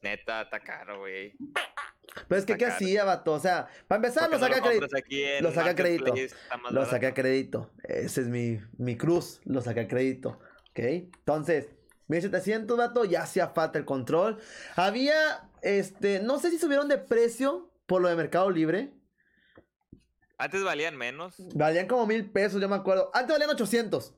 [0.02, 1.34] Neta, está caro, güey.
[2.28, 3.34] Pero es que, ¿qué hacía, vato?
[3.34, 4.82] O sea, para empezar, ¿Por lo no saca a crédito.
[4.82, 6.06] compras aquí en lo saca a crédito.
[6.06, 6.92] Lo barato.
[6.92, 7.72] saqué a crédito.
[7.84, 9.42] Ese es mi, mi cruz.
[9.46, 10.40] Lo saqué a crédito.
[10.72, 10.80] ¿Ok?
[10.80, 11.70] Entonces,
[12.08, 13.06] 1700, vato.
[13.06, 14.40] Ya hacía falta el control.
[14.76, 18.94] Había, este, no sé si subieron de precio por lo de Mercado Libre.
[20.38, 21.36] Antes valían menos.
[21.54, 23.10] Valían como mil pesos, yo me acuerdo.
[23.14, 24.14] Antes valían 800.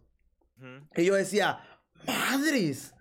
[0.57, 0.67] Ujú.
[0.95, 1.59] Y yo decía,
[2.05, 2.93] madres.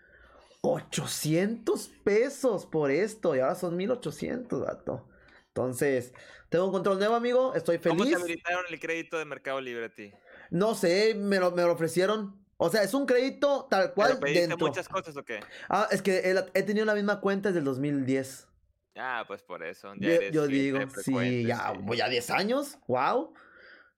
[0.72, 5.08] 800 pesos por esto y ahora son 1800, vato.
[5.48, 6.12] Entonces,
[6.48, 7.54] tengo un control nuevo, amigo.
[7.54, 7.98] Estoy feliz.
[7.98, 10.12] ¿Cómo te habilitaron el crédito de Mercado Libre a ti?
[10.50, 12.44] No sé, me lo, me lo ofrecieron.
[12.58, 14.18] O sea, es un crédito tal cual.
[14.18, 15.40] ¿Pero pediste muchas cosas o qué?
[15.68, 18.48] Ah, es que he, tenido la misma cuenta desde el 2010.
[18.96, 19.92] Ah, pues por eso.
[19.96, 22.78] yo, digo, sí, ya voy a 10 años.
[22.86, 23.34] Wow.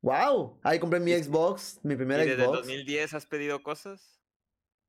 [0.01, 0.61] Wow.
[0.63, 2.59] Ahí compré mi Xbox, mi primera ¿Y desde Xbox.
[2.59, 4.21] ¿Desde el 2010 has pedido cosas?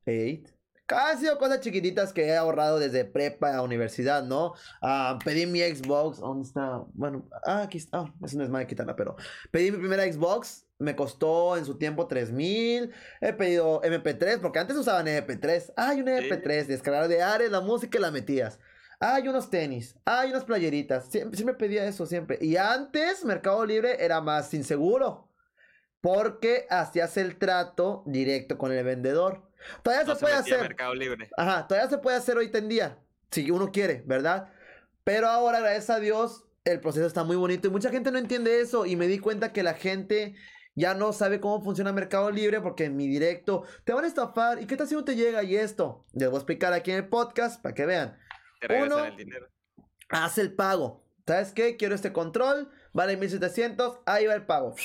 [0.06, 0.59] Eight.
[0.90, 4.56] Casi o cosas chiquititas que he ahorrado desde prepa a universidad, ¿no?
[4.82, 6.18] Ah, pedí mi Xbox.
[6.18, 6.84] ¿Dónde está?
[6.94, 8.12] Bueno, ah, aquí está.
[8.24, 9.16] Eso no es mal quitarla, pero.
[9.52, 10.66] Pedí mi primera Xbox.
[10.80, 12.92] Me costó en su tiempo 3000.
[13.22, 15.74] He pedido MP3, porque antes usaban MP3.
[15.78, 18.58] Ah, hay un MP3, descargar de Ares la música y la metías.
[19.00, 21.06] Hay unos tenis, hay unas playeritas.
[21.06, 22.40] Siempre, siempre pedía eso, siempre.
[22.42, 25.29] Y antes, Mercado Libre era más inseguro.
[26.02, 29.44] Porque hacías el trato directo con el vendedor.
[29.84, 30.62] Todavía se, puede hacer.
[30.62, 31.30] Mercado Libre.
[31.36, 32.98] Ajá, todavía se puede hacer hoy en día.
[33.32, 34.52] Si uno quiere, ¿verdad?
[35.04, 37.68] Pero ahora, gracias a Dios, el proceso está muy bonito.
[37.68, 38.86] Y mucha gente no entiende eso.
[38.86, 40.36] Y me di cuenta que la gente
[40.76, 44.62] ya no sabe cómo funciona Mercado Libre porque en mi directo te van a estafar.
[44.62, 46.06] ¿Y qué tal si no te llega y esto?
[46.14, 48.18] Les voy a explicar aquí en el podcast para que vean.
[48.84, 49.48] Uno, el dinero.
[50.10, 51.04] Hace el pago.
[51.28, 51.78] ¿Sabes qué?
[51.78, 52.72] Quiero este control.
[52.94, 54.00] Vale 1700.
[54.06, 54.76] Ahí va el pago.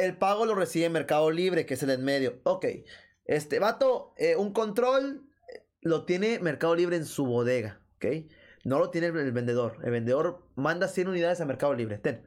[0.00, 2.40] El pago lo recibe Mercado Libre, que es el en medio.
[2.44, 2.64] Ok.
[3.26, 8.06] Este, vato, eh, un control eh, lo tiene Mercado Libre en su bodega, ¿ok?
[8.64, 9.76] No lo tiene el vendedor.
[9.84, 11.98] El vendedor manda 100 unidades a Mercado Libre.
[11.98, 12.26] Ten,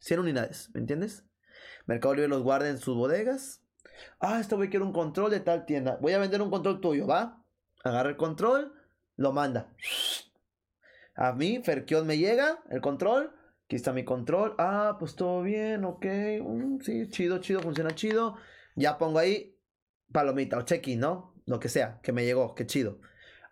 [0.00, 1.24] 100 unidades, ¿me entiendes?
[1.86, 3.62] Mercado Libre los guarda en sus bodegas.
[4.18, 5.98] Ah, esto voy a quiero un control de tal tienda.
[6.00, 7.44] Voy a vender un control tuyo, ¿va?
[7.84, 8.74] Agarra el control,
[9.14, 9.72] lo manda.
[11.14, 13.32] A mí, Ferkion me llega el control.
[13.64, 14.54] Aquí está mi control.
[14.58, 16.04] Ah, pues todo bien, ok.
[16.42, 18.36] Mm, sí, chido, chido, funciona chido.
[18.76, 19.58] Ya pongo ahí
[20.12, 21.34] palomita o check-in, ¿no?
[21.46, 23.00] Lo que sea, que me llegó, qué chido.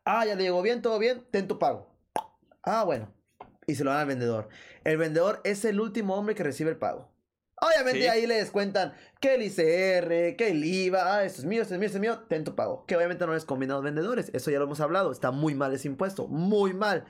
[0.05, 1.97] Ah, ya le llegó bien, todo bien, ten tu pago.
[2.63, 3.15] Ah, bueno.
[3.67, 4.49] Y se lo dan al vendedor.
[4.85, 7.11] El vendedor es el último hombre que recibe el pago.
[7.61, 11.75] Obviamente ahí le descuentan que el ICR, que el IVA, ah, esto es mío, esto
[11.75, 12.87] es mío, esto es mío, ten tu pago.
[12.87, 15.55] Que obviamente no les conviene a los vendedores, eso ya lo hemos hablado, está muy
[15.55, 17.05] mal ese impuesto, muy mal.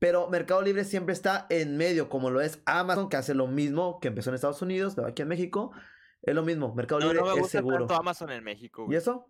[0.00, 4.00] Pero Mercado Libre siempre está en medio, como lo es Amazon, que hace lo mismo
[4.00, 5.72] que empezó en Estados Unidos, pero aquí en México.
[6.22, 7.86] Es lo mismo, Mercado Libre no me gusta es seguro.
[7.86, 8.86] Tanto Amazon en México.
[8.90, 9.26] ¿Y eso?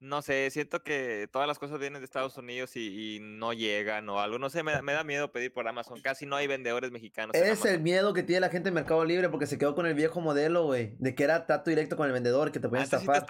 [0.00, 4.20] No sé, siento que todas las cosas vienen de Estados Unidos y, no llegan o
[4.20, 4.38] algo.
[4.38, 6.02] No sé, me, da miedo pedir por Amazon.
[6.02, 7.34] Casi no hay vendedores mexicanos.
[7.34, 9.94] Es el miedo que tiene la gente en Mercado Libre porque se quedó con el
[9.94, 10.96] viejo modelo, güey.
[10.98, 13.24] De que era trato directo con el vendedor, que te podían estafar.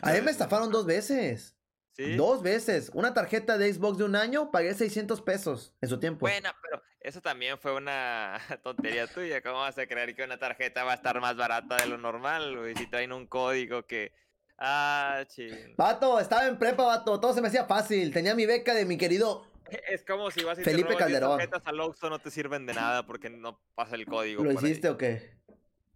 [0.00, 1.53] a mí me estafaron dos veces.
[1.96, 2.16] ¿Sí?
[2.16, 2.90] Dos veces.
[2.92, 6.20] Una tarjeta de Xbox de un año, pagué 600 pesos en su tiempo.
[6.26, 9.40] Bueno, pero eso también fue una tontería tuya.
[9.42, 12.58] ¿Cómo vas a creer que una tarjeta va a estar más barata de lo normal,
[12.58, 12.74] güey?
[12.74, 14.12] Si traen un código que...
[14.58, 15.74] Ah, ching.
[15.76, 17.20] Vato, estaba en prepa, vato.
[17.20, 18.12] Todo se me hacía fácil.
[18.12, 19.46] Tenía mi beca de mi querido...
[19.88, 21.38] Es como si vas a Felipe Calderón.
[21.38, 24.44] tarjetas al Oxxo no te sirven de nada porque no pasa el código.
[24.44, 25.34] ¿Lo hiciste o qué?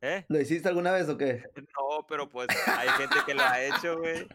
[0.01, 0.25] ¿Eh?
[0.29, 1.43] ¿Lo hiciste alguna vez o qué?
[1.57, 4.29] No, pero pues hay gente que lo ha hecho, güey.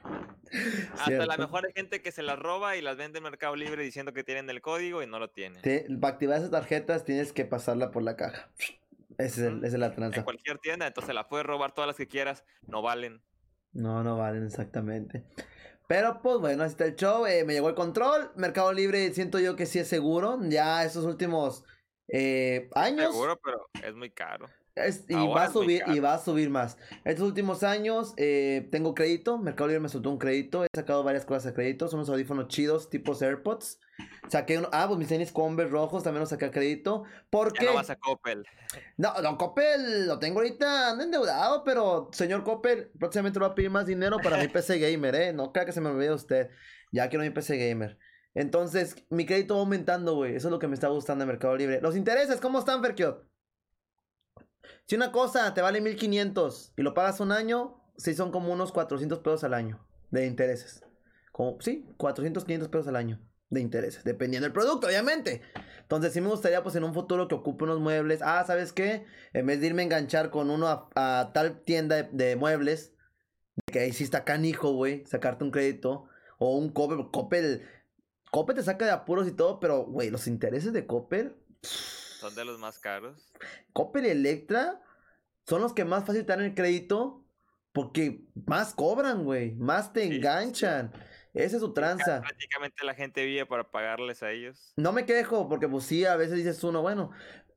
[0.99, 3.81] Hasta la mejor hay gente que se las roba y las vende en Mercado Libre
[3.81, 5.61] diciendo que tienen el código y no lo tienen.
[5.99, 8.49] para activar esas tarjetas tienes que pasarla por la caja.
[9.17, 10.19] Esa es, la tranza.
[10.19, 13.21] En cualquier tienda, entonces la puedes robar todas las que quieras, no valen.
[13.71, 15.23] No, no valen exactamente.
[15.87, 17.25] Pero pues bueno, así está el show.
[17.25, 18.31] Eh, me llegó el control.
[18.35, 20.39] Mercado Libre siento yo que sí es seguro.
[20.43, 21.63] Ya esos últimos
[22.07, 23.11] eh, años.
[23.11, 24.49] Seguro, pero es muy caro
[25.07, 26.77] y va a subir y va a subir más.
[27.05, 31.25] Estos últimos años eh, tengo crédito, Mercado Libre me soltó un crédito, he sacado varias
[31.25, 33.79] cosas de crédito, son unos audífonos chidos, tipos AirPods.
[34.29, 37.03] Saqué uno, ah, pues mis tenis Converse rojos también los saqué a crédito.
[37.29, 37.65] Porque...
[37.65, 38.45] No vas a Coppel.
[38.97, 43.55] No, no, Coppel lo tengo ahorita, ando endeudado, pero señor Coppel, próximamente lo voy a
[43.55, 45.33] pedir más dinero para mi PC Gamer, eh.
[45.33, 46.49] No crea que se me olvide usted.
[46.91, 47.99] Ya quiero mi PC Gamer.
[48.33, 50.35] Entonces, mi crédito va aumentando, güey.
[50.35, 51.79] Eso es lo que me está gustando de Mercado Libre.
[51.81, 53.32] Los intereses, ¿cómo están, Ferkiot?
[54.85, 58.71] Si una cosa te vale 1500 y lo pagas un año, sí son como unos
[58.71, 60.83] 400 pesos al año de intereses.
[61.31, 65.41] Como, sí, 400, 500 pesos al año de intereses, dependiendo del producto, obviamente.
[65.81, 68.21] Entonces, sí me gustaría, pues, en un futuro que ocupe unos muebles.
[68.21, 69.05] Ah, ¿sabes qué?
[69.33, 72.93] En vez de irme a enganchar con uno a, tal tienda de, muebles,
[73.71, 76.05] que ahí sí está canijo, güey, sacarte un crédito.
[76.39, 77.61] O un Coppel,
[78.31, 81.35] Coppel te saca de apuros y todo, pero, güey, los intereses de Coppel...
[82.23, 83.33] Son de los más caros.
[83.73, 84.81] Coppel y Electra
[85.45, 87.27] son los que más fácil te dan el crédito
[87.73, 89.55] porque más cobran, güey.
[89.55, 90.93] Más te enganchan.
[91.33, 92.21] Esa es su tranza.
[92.21, 94.71] Prácticamente la gente vive para pagarles a ellos.
[94.77, 97.11] No me quejo, porque pues sí, a veces dices uno, bueno,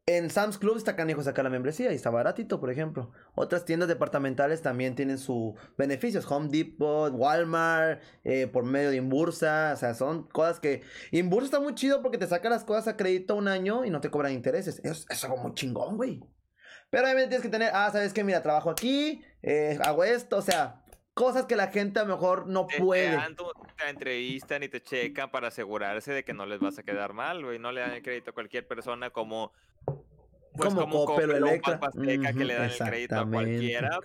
[0.09, 3.11] En Sam's Club está canijo sacar la membresía y está baratito, por ejemplo.
[3.35, 6.31] Otras tiendas departamentales también tienen sus beneficios.
[6.31, 9.73] Home Depot, Walmart, eh, por medio de Inbursa.
[9.75, 10.83] O sea, son cosas que...
[11.11, 14.01] Inbursa está muy chido porque te saca las cosas a crédito un año y no
[14.01, 14.81] te cobran intereses.
[14.85, 16.23] Es, es algo muy chingón, güey.
[16.89, 18.23] Pero obviamente tienes que tener, ah, ¿sabes qué?
[18.23, 20.85] Mira, trabajo aquí, eh, hago esto, o sea,
[21.17, 23.17] cosas que la gente a lo mejor no Te, puede.
[23.17, 23.35] te
[23.79, 27.43] te entrevistan y te checan para asegurarse de que no les vas a quedar mal,
[27.43, 27.59] güey.
[27.59, 29.51] No le dan el crédito a cualquier persona como...
[30.55, 31.79] pues, Como Coppel o un Electra.
[31.79, 33.99] Banco Azteca que le dan el crédito a cualquiera.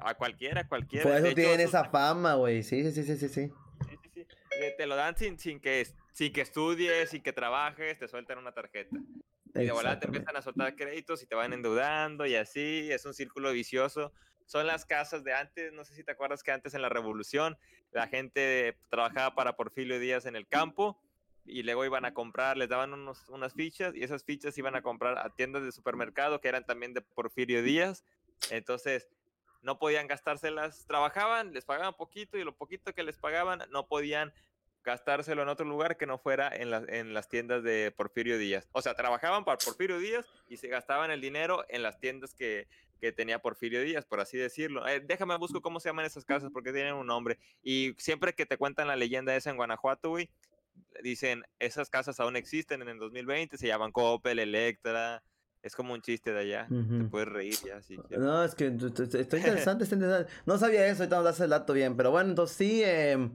[0.00, 1.04] A cualquiera, a cualquiera.
[1.04, 2.64] Por eso hecho, tienen esa fama, güey.
[2.64, 3.52] Sí, sí, sí, sí, sí, sí.
[3.88, 4.26] Sí, sí, sí.
[4.76, 8.50] Te lo dan sin, sin, que, sin que estudies, sin que trabajes, te sueltan una
[8.50, 8.96] tarjeta.
[9.54, 13.06] Y de volada te empiezan a soltar créditos y te van endeudando y así, es
[13.06, 14.12] un círculo vicioso.
[14.46, 17.58] Son las casas de antes, no sé si te acuerdas que antes en la revolución
[17.90, 21.00] la gente trabajaba para Porfirio Díaz en el campo
[21.44, 24.82] y luego iban a comprar, les daban unos, unas fichas y esas fichas iban a
[24.82, 28.04] comprar a tiendas de supermercado que eran también de Porfirio Díaz.
[28.50, 29.08] Entonces
[29.62, 34.32] no podían gastárselas, trabajaban, les pagaban poquito y lo poquito que les pagaban no podían
[34.84, 38.68] gastárselo en otro lugar que no fuera en, las en las tiendas de Porfirio Díaz.
[38.70, 42.68] O sea, trabajaban para Porfirio Díaz y se gastaban el dinero en las tiendas que,
[43.00, 44.86] que tenía Porfirio Díaz, por así decirlo.
[44.86, 47.38] Eh, déjame busco cómo se llaman esas casas porque tienen un nombre.
[47.62, 50.30] Y siempre que te cuentan la leyenda esa en Guanajuato, güey,
[51.02, 55.22] dicen, esas casas aún existen en el 2020, se llaman Coppel, Electra.
[55.62, 56.68] Es como un chiste de allá.
[56.68, 57.96] Te puedes reír ya, sí.
[57.96, 58.14] sí.
[58.16, 60.32] No, es que está interesante, está interesante.
[60.44, 61.96] No sabía eso, ahorita nos das el dato bien.
[61.96, 63.28] Pero bueno, entonces sí, eh,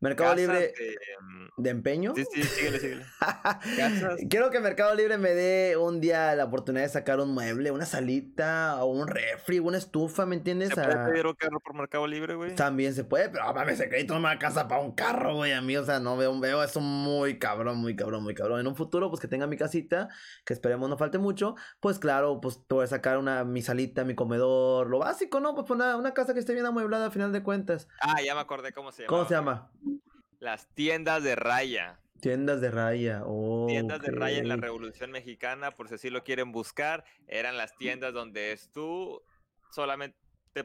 [0.00, 2.12] Mercado Casas Libre de, mm, de empeño.
[2.16, 3.04] Sí, sí, síguele, síguele.
[4.30, 7.84] Quiero que Mercado Libre me dé un día la oportunidad de sacar un mueble, una
[7.86, 10.70] salita, o un refri, una estufa, ¿me entiendes?
[10.70, 12.54] ¿Se puede Ah, pedir un carro por Mercado Libre, güey?
[12.54, 15.76] También se puede, pero mames, ese crédito me alcanza para un carro, güey, a mí,
[15.76, 18.60] o sea, no veo, veo eso muy cabrón, muy cabrón, muy cabrón.
[18.60, 20.08] En un futuro, pues que tenga mi casita,
[20.44, 24.88] que esperemos no falte mucho, pues claro, pues poder sacar una, mi salita, mi comedor,
[24.88, 25.54] lo básico, ¿no?
[25.54, 27.86] Pues una, una casa que esté bien amueblada a final de cuentas.
[28.00, 29.08] Ah, ya me acordé cómo se llama.
[29.08, 29.70] ¿Cómo se llama?
[30.40, 32.00] Las tiendas de raya.
[32.20, 34.56] Tiendas de raya, oh, Tiendas de raya en la.
[34.56, 39.22] Revolución Mexicana, por si así lo quieren buscar, eran las tiendas donde es tú
[39.70, 40.18] solamente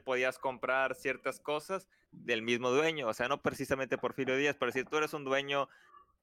[0.04, 4.84] podías comprar ciertas cosas del mismo dueño, o sea, no precisamente Porfirio Díaz, pero si
[4.84, 5.70] tú eres un dueño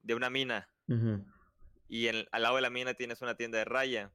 [0.03, 0.69] de una mina
[1.89, 4.11] y en- al lado de la mina tienes una tienda de raya.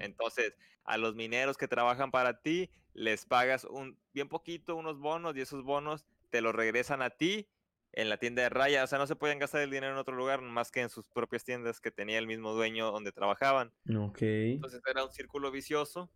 [0.00, 5.36] Entonces, a los mineros que trabajan para ti, les pagas un bien poquito, unos bonos,
[5.36, 7.46] y esos bonos te los regresan a ti
[7.92, 8.84] en la tienda de raya.
[8.84, 11.06] O sea, no se pueden gastar el dinero en otro lugar más que en sus
[11.06, 13.72] propias tiendas que tenía el mismo dueño donde trabajaban.
[13.96, 14.22] Ok.
[14.22, 16.10] Entonces era un círculo vicioso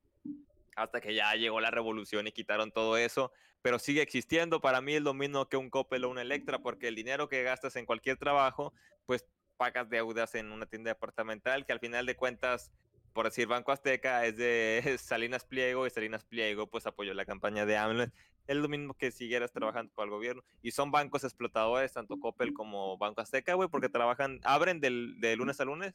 [0.77, 3.33] hasta que ya llegó la revolución y quitaron todo eso.
[3.63, 4.61] Pero sigue existiendo.
[4.61, 7.43] Para mí es lo mismo que un Coppel o un Electra, porque el dinero que
[7.43, 8.73] gastas en cualquier trabajo,
[9.07, 12.71] pues pagas deudas en una tienda departamental que al final de cuentas,
[13.17, 17.67] por decir Banco Azteca, es de Salinas Pliego y Salinas Pliego pues apoyó la campaña
[17.67, 18.05] de AMLO.
[18.47, 20.45] Es lo mismo que siguieras trabajando para el gobierno.
[20.63, 25.35] Y son bancos explotadores, tanto Coppel como Banco Azteca, güey, porque trabajan, abren del, de
[25.35, 25.95] lunes a lunes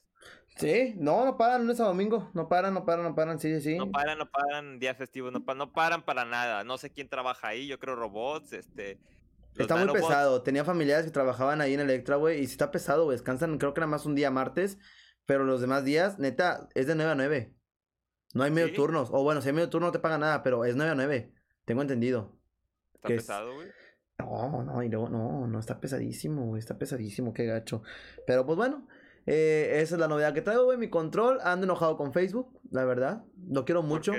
[0.57, 2.29] Sí, no, no paran lunes a domingo.
[2.33, 3.39] No paran, no paran, no paran.
[3.39, 3.77] Sí, sí, sí.
[3.77, 6.65] No paran, no paran días festivos, no, pa- no paran para nada.
[6.65, 8.99] No sé quién trabaja ahí, yo creo robots, este...
[9.57, 10.07] Está muy nanobots.
[10.07, 10.41] pesado.
[10.43, 12.39] Tenía familiares que trabajaban ahí en Electra, güey.
[12.41, 13.15] Y sí está pesado, güey.
[13.17, 14.77] Descansan, creo que nada más un día martes.
[15.25, 17.55] Pero los demás días, neta, es de 9 a 9.
[18.33, 18.73] No hay medio ¿Sí?
[18.75, 19.09] turnos.
[19.11, 21.33] O bueno, si hay medio turno no te pagan nada, pero es 9 a 9.
[21.65, 22.37] Tengo entendido.
[22.95, 23.67] Está que es- pesado, güey.
[24.19, 26.59] No, no, y luego, no, no, está pesadísimo, güey.
[26.59, 27.81] Está pesadísimo, qué gacho.
[28.27, 28.87] Pero pues bueno,
[29.25, 30.77] eh, esa es la novedad que traigo, güey.
[30.77, 33.23] Mi control, ando enojado con Facebook, la verdad.
[33.47, 34.13] Lo quiero mucho.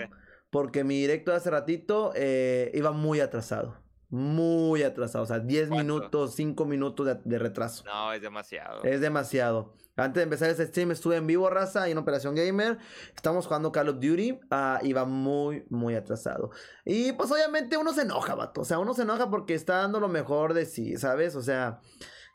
[0.50, 3.80] Porque mi directo de hace ratito eh, iba muy atrasado.
[4.12, 5.24] Muy atrasado.
[5.24, 5.82] O sea, 10 ¿Cuánto?
[5.82, 7.82] minutos, 5 minutos de, de retraso.
[7.86, 8.84] No, es demasiado.
[8.84, 9.72] Es demasiado.
[9.96, 12.76] Antes de empezar este stream estuve en vivo, raza, y en Operación Gamer.
[13.16, 14.38] Estamos jugando Call of Duty.
[14.50, 16.50] ah, y va muy, muy atrasado.
[16.84, 18.60] Y pues obviamente uno se enoja, vato.
[18.60, 21.34] O sea, uno se enoja porque está dando lo mejor de sí, ¿sabes?
[21.34, 21.80] O sea,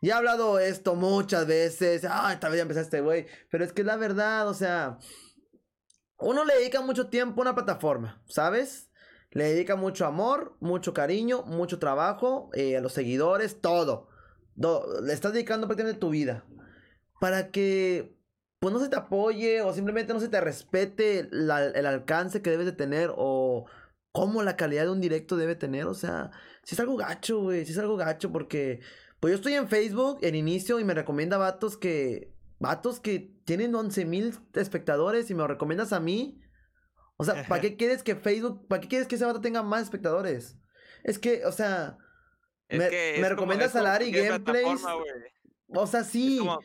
[0.01, 2.05] ya he hablado esto muchas veces.
[2.09, 3.28] Ah, esta vez ya empezó este güey.
[3.51, 4.97] Pero es que es la verdad, o sea.
[6.19, 8.86] Uno le dedica mucho tiempo a una plataforma, ¿sabes?
[9.32, 14.07] Le dedica mucho amor, mucho cariño, mucho trabajo, eh, a los seguidores, todo.
[14.55, 16.45] Do- le estás dedicando prácticamente tu vida.
[17.19, 18.15] Para que
[18.59, 22.49] pues no se te apoye o simplemente no se te respete la- el alcance que
[22.49, 23.65] debes de tener o
[24.11, 25.86] cómo la calidad de un directo debe tener.
[25.86, 26.32] O sea,
[26.63, 28.80] si es algo gacho, güey, si es algo gacho porque
[29.19, 33.75] pues yo estoy en Facebook en inicio y me recomienda vatos que vatos que tienen
[33.75, 36.41] 11 mil espectadores y me lo recomiendas a mí.
[37.18, 39.84] O sea, ¿para qué quieres que Facebook, para qué quieres que ese vato tenga más
[39.84, 40.55] espectadores?
[41.03, 41.97] Es que, o sea,
[42.68, 44.82] Es me- que recomiendas a Larry Gameplays.
[45.70, 46.38] o sea, sí.
[46.39, 46.59] como-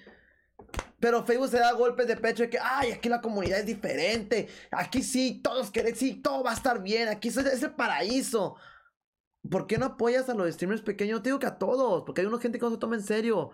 [1.00, 4.48] Pero Facebook se da golpes de pecho de que, ay, aquí la comunidad es diferente.
[4.70, 7.08] Aquí sí, todos quieren, sí, todo va a estar bien.
[7.08, 8.54] Aquí es, es el paraíso.
[9.50, 11.16] ¿Por qué no apoyas a los streamers pequeños?
[11.18, 13.02] No te digo que a todos, porque hay una gente que no se toma en
[13.02, 13.50] serio.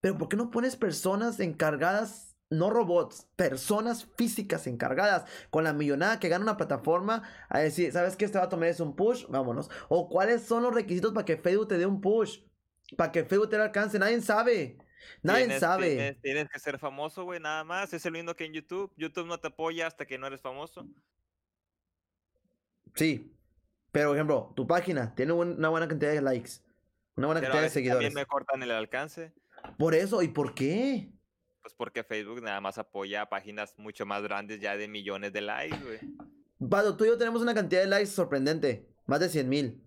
[0.00, 6.18] Pero ¿por qué no pones personas encargadas, no robots, personas físicas encargadas con la millonada
[6.18, 8.24] que gana una plataforma a decir, ¿sabes qué?
[8.24, 9.70] Este va a tomar es un push, vámonos.
[9.88, 12.40] O cuáles son los requisitos para que Facebook te dé un push,
[12.96, 14.78] para que Facebook te alcance, nadie sabe.
[15.22, 15.88] Nadie Tienes- sabe.
[15.94, 17.92] Tienes, tienes que ser famoso, güey, nada más.
[17.92, 18.92] Es el lindo que en YouTube.
[18.96, 20.86] YouTube no te apoya hasta que no eres famoso.
[22.94, 23.34] Sí.
[23.92, 26.50] Pero, por ejemplo, tu página tiene una buena cantidad de likes,
[27.16, 28.06] una buena Pero a cantidad de seguidores.
[28.08, 29.32] también me cortan el alcance.
[29.78, 31.10] Por eso, ¿y por qué?
[31.68, 35.42] Pues porque Facebook nada más apoya a páginas mucho más grandes ya de millones de
[35.42, 35.98] likes, güey.
[36.58, 38.88] Vado, tú y yo tenemos una cantidad de likes sorprendente.
[39.04, 39.84] Más de 100 mil.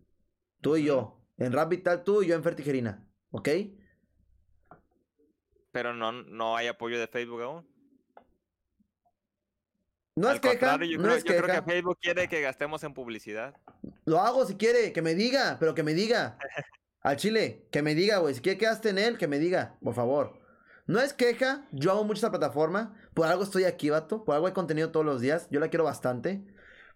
[0.62, 1.20] Tú y yo.
[1.40, 3.04] En Rap Vital, tú y yo en Fertigerina.
[3.32, 3.50] ¿Ok?
[5.72, 7.68] Pero no, no hay apoyo de Facebook aún.
[10.16, 12.84] No Al es queja, yo, no creo, es yo creo que Facebook quiere que gastemos
[12.84, 13.56] en publicidad.
[14.06, 16.38] Lo hago si quiere, que me diga, pero que me diga.
[17.02, 18.36] Al chile, que me diga, güey.
[18.36, 20.41] Si quiere quedaste en él, que me diga, por favor.
[20.92, 22.94] No es queja, yo amo mucho esta plataforma.
[23.14, 24.26] Por algo estoy aquí, vato.
[24.26, 25.48] Por algo hay contenido todos los días.
[25.50, 26.46] Yo la quiero bastante.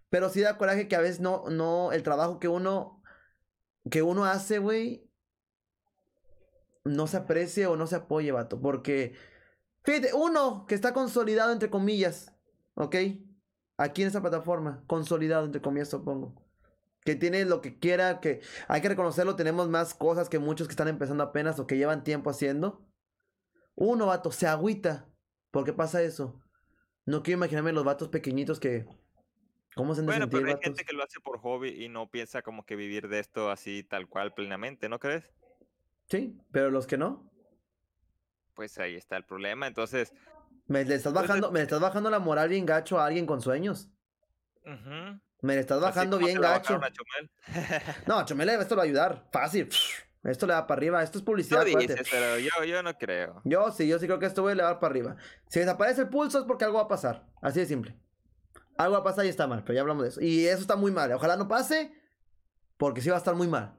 [0.10, 3.02] Pero sí da coraje que a veces no, no, el trabajo que uno,
[3.90, 5.10] que uno hace, güey,
[6.84, 8.60] no se aprecie o no se apoye, vato.
[8.60, 9.16] Porque,
[9.86, 12.34] fíjate, uno que está consolidado, entre comillas,
[12.74, 12.98] ¿ok?
[13.78, 16.36] Aquí en esta plataforma, consolidado, entre comillas, supongo.
[17.06, 20.74] Que tiene lo que quiera, que hay que reconocerlo, tenemos más cosas que muchos que
[20.74, 22.86] están empezando apenas o que llevan tiempo haciendo.
[23.76, 25.08] Uno, vato, se agüita.
[25.52, 26.42] ¿Por qué pasa eso?
[27.06, 28.86] No quiero imaginarme los vatos pequeñitos que...
[29.76, 30.64] ¿Cómo se han de Bueno, sentir, pero hay vatos?
[30.64, 33.84] gente que lo hace por hobby y no piensa como que vivir de esto así
[33.84, 35.26] tal cual plenamente, ¿no crees?
[36.10, 37.30] Sí, pero los que no.
[38.54, 39.68] Pues ahí está el problema.
[39.68, 40.14] Entonces,
[40.68, 43.26] Me le estás Entonces- bajando, me le estás bajando la moral bien gacho a alguien
[43.26, 43.90] con sueños.
[44.64, 46.76] ujú, Me le estás bajando bien gacho.
[46.82, 47.30] a Chumel.
[48.08, 49.28] No, Chomele, esto lo va a ayudar.
[49.32, 49.70] Fácil.
[50.26, 51.04] Esto le va para arriba.
[51.04, 51.64] Esto es publicidad.
[51.66, 53.42] Tú dices, pero yo, yo no creo.
[53.46, 55.16] Yo sí, yo sí creo que esto voy a elevar para arriba.
[55.50, 57.28] Si desaparece el pulso es porque algo va a pasar.
[57.42, 57.98] Así de simple.
[58.78, 60.22] Algo va a pasar y está mal, pero ya hablamos de eso.
[60.22, 61.12] Y eso está muy mal.
[61.14, 61.94] Ojalá no pase,
[62.78, 63.78] porque sí va a estar muy mal.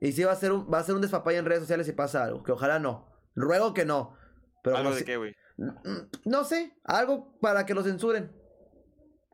[0.00, 1.92] Y sí va a ser un, va a ser un despapalle en redes sociales si
[1.92, 2.42] pasa algo.
[2.42, 3.08] Que ojalá no.
[3.36, 4.16] Ruego que no.
[4.62, 5.34] Pero ¿Algo de si- qué, güey?
[5.56, 8.32] Mm, No sé, algo para que lo censuren.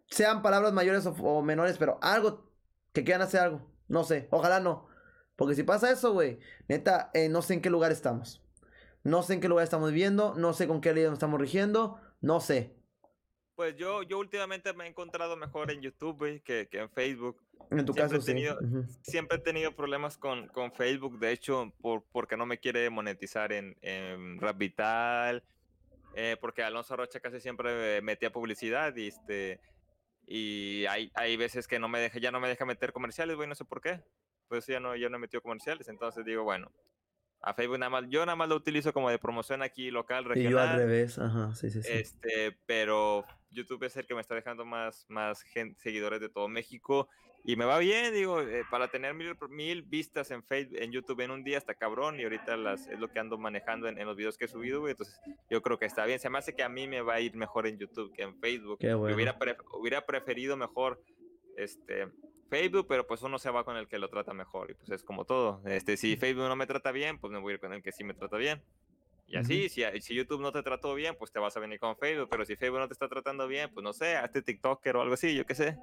[0.09, 2.51] Sean palabras mayores o, o menores, pero algo
[2.93, 3.71] que quieran hacer algo.
[3.89, 4.89] No sé, ojalá no.
[5.37, 8.41] Porque si pasa eso, güey, neta, eh, no sé en qué lugar estamos.
[9.03, 12.01] No sé en qué lugar estamos viviendo, no sé con qué ley nos estamos rigiendo,
[12.21, 12.75] no sé.
[13.55, 17.41] Pues yo, yo últimamente me he encontrado mejor en YouTube, güey, que, que en Facebook.
[17.71, 18.27] En tu Siempre caso, he sí.
[18.27, 18.85] tenido- Ujú.
[19.03, 23.53] Siempre he tenido problemas con, con Facebook, de hecho, por, porque no me quiere monetizar
[23.53, 25.43] en, en Rap Vital,
[26.15, 29.61] eh, porque Alonso Rocha casi siempre metía publicidad y este
[30.27, 33.49] y hay, hay veces que no me deja, ya no me deja meter comerciales, güey,
[33.49, 34.01] no sé por qué.
[34.49, 36.71] Pues ya no, ya no he metido comerciales, entonces digo, bueno,
[37.41, 40.29] a Facebook nada más, yo nada más lo utilizo como de promoción aquí local, Y
[40.29, 40.51] regional.
[40.53, 41.93] yo al revés, ajá, sí, sí, sí.
[41.93, 46.49] Este, pero YouTube es el que me está dejando más, más gen- seguidores de todo
[46.49, 47.09] México.
[47.47, 51.21] Y me va bien, digo, eh, para tener mil, mil vistas en Facebook, en YouTube
[51.21, 52.19] en un día está cabrón.
[52.19, 54.81] Y ahorita las, es lo que ando manejando en, en los videos que he subido,
[54.81, 54.93] güey.
[54.93, 55.21] Entonces,
[55.51, 56.19] yo creo que está bien.
[56.19, 58.41] Se me hace que a mí me va a ir mejor en YouTube que en
[58.41, 58.79] Facebook.
[58.79, 59.15] Qué bueno.
[59.15, 61.03] Hubiera, pref- hubiera preferido mejor
[61.59, 62.09] este
[62.55, 64.71] Facebook, pero pues uno se va con el que lo trata mejor.
[64.71, 65.61] Y pues es como todo.
[65.67, 67.91] Este, si Facebook no me trata bien, pues me voy a ir con el que
[67.91, 68.63] sí me trata bien.
[69.27, 71.97] Y así, si, si YouTube no te trató bien, pues te vas a venir con
[71.97, 75.03] Facebook, pero si Facebook no te está tratando bien, pues no sé, hazte TikToker o
[75.03, 75.79] algo así, yo qué sé.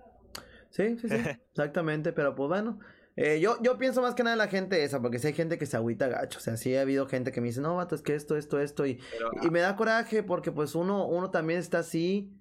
[0.69, 1.15] Sí, sí, sí,
[1.51, 2.79] exactamente, pero pues bueno.
[3.17, 5.57] eh, yo, yo pienso más que nada en la gente esa, porque si hay gente
[5.57, 7.95] que se agüita gacho, o sea, sí ha habido gente que me dice, no, vato,
[7.95, 11.31] es que esto, esto, esto, y, Pero y me da coraje porque pues uno, uno
[11.31, 12.31] también está así,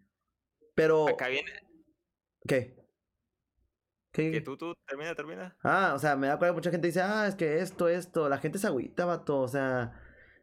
[0.76, 1.08] pero...
[1.08, 1.50] acá viene,
[2.46, 2.79] ¿Qué?
[4.12, 4.32] ¿Qué?
[4.32, 5.56] que tú, tú, termina, termina.
[5.62, 8.38] Ah, o sea, me da coraje, mucha gente dice, ah, es que esto, esto, la
[8.38, 9.92] gente se agüita, vato, o sea,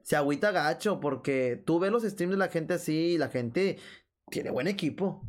[0.03, 3.77] se agüita gacho porque tú ves los streams de la gente así y la gente
[4.29, 5.21] tiene buen equipo,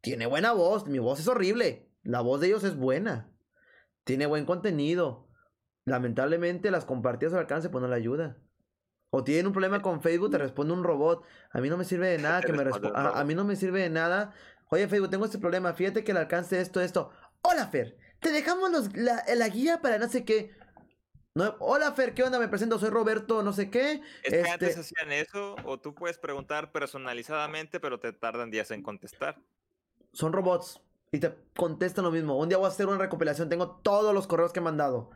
[0.00, 3.32] tiene buena voz, mi voz es horrible, la voz de ellos es buena,
[4.04, 5.28] tiene buen contenido,
[5.84, 8.38] lamentablemente las compartidas al alcance pues no le ayuda.
[9.10, 11.24] O tienen un problema con Facebook, te responde un robot.
[11.50, 13.18] A mí no me sirve de nada que me responda.
[13.18, 14.32] A, mí no me sirve de nada.
[14.70, 15.72] Oye, Facebook, tengo este problema.
[15.72, 17.10] Fíjate que el alcance de esto, esto.
[17.42, 17.96] Hola, Fer.
[18.20, 20.50] Te dejamos los- la, la guía para no sé qué.
[21.34, 22.38] No, hola, Fer, ¿qué onda?
[22.38, 24.02] Me presento, soy Roberto, no sé qué.
[24.24, 28.70] Es que Este- antes hacían eso, o tú puedes preguntar personalizadamente, pero te tardan días
[28.72, 29.40] en contestar.
[30.12, 30.80] Son robots.
[31.12, 32.36] Y te contestan lo mismo.
[32.38, 33.48] Un día voy a hacer una recopilación.
[33.48, 35.10] Tengo todos los correos que he mandado.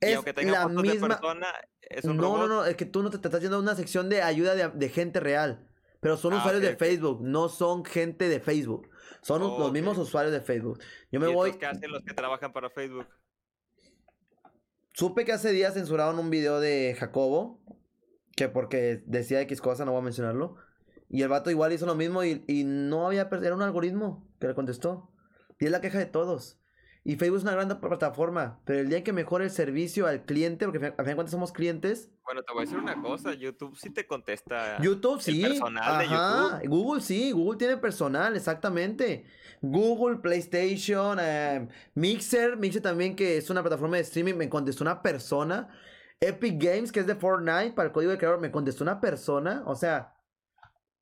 [0.00, 1.08] y Es aunque tenga la de misma.
[1.08, 1.46] persona,
[1.82, 2.38] es un no, robot.
[2.40, 2.64] no, no.
[2.64, 4.88] Es que tú no te, te estás yendo a una sección de ayuda de, de
[4.90, 5.66] gente real.
[6.00, 6.78] Pero son Ah, usuarios de ok.
[6.78, 8.88] Facebook, no son gente de Facebook.
[9.24, 10.78] Son Oh, los mismos usuarios de Facebook.
[11.10, 11.52] Yo me ¿Y voy.
[11.58, 13.06] qué hacen los que trabajan para Facebook?
[14.92, 17.60] Supe que hace días censuraron un video de Jacobo.
[18.36, 20.56] Que porque decía X cosa, no voy a mencionarlo.
[21.08, 23.28] Y el vato igual hizo lo mismo y, y no había.
[23.30, 25.10] per- Era un algoritmo que le contestó.
[25.58, 26.58] Y es la queja de todos.
[27.06, 28.60] Y Facebook es una gran plataforma.
[28.64, 31.32] Pero el día en que mejore el servicio al cliente, porque a fin de cuentas
[31.32, 32.10] somos clientes.
[32.24, 34.80] Bueno, te voy a decir una cosa, YouTube sí te contesta.
[34.80, 35.42] YouTube el sí.
[35.42, 36.60] personal de Ajá.
[36.64, 37.32] Google sí.
[37.32, 39.26] Google tiene personal, exactamente.
[39.60, 42.56] Google, PlayStation, eh, Mixer.
[42.56, 44.34] Mixer también, que es una plataforma de streaming.
[44.34, 45.68] Me contestó una persona.
[46.20, 49.62] Epic Games, que es de Fortnite, para el código de creador, me contestó una persona.
[49.66, 50.14] O sea,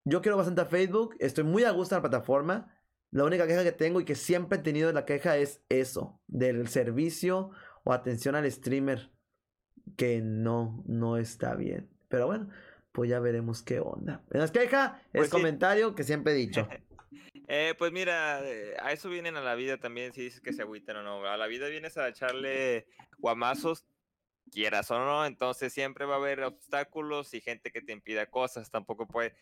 [0.04, 1.14] yo quiero bastante a Facebook.
[1.20, 2.74] Estoy muy a gusto en la plataforma.
[3.12, 6.66] La única queja que tengo y que siempre he tenido la queja es eso, del
[6.68, 7.50] servicio
[7.84, 9.10] o atención al streamer,
[9.96, 11.90] que no, no está bien.
[12.08, 12.48] Pero bueno,
[12.90, 14.24] pues ya veremos qué onda.
[14.30, 15.30] Menos queja, es Pues sí.
[15.30, 16.66] comentario que siempre he dicho.
[17.48, 20.62] Eh, pues mira, eh, a eso vienen a la vida también, si dices que se
[20.62, 21.26] agüitan o no.
[21.26, 22.86] A la vida vienes a echarle
[23.18, 23.84] guamazos,
[24.50, 28.70] quieras o no, entonces siempre va a haber obstáculos y gente que te impida cosas,
[28.70, 29.34] tampoco puede...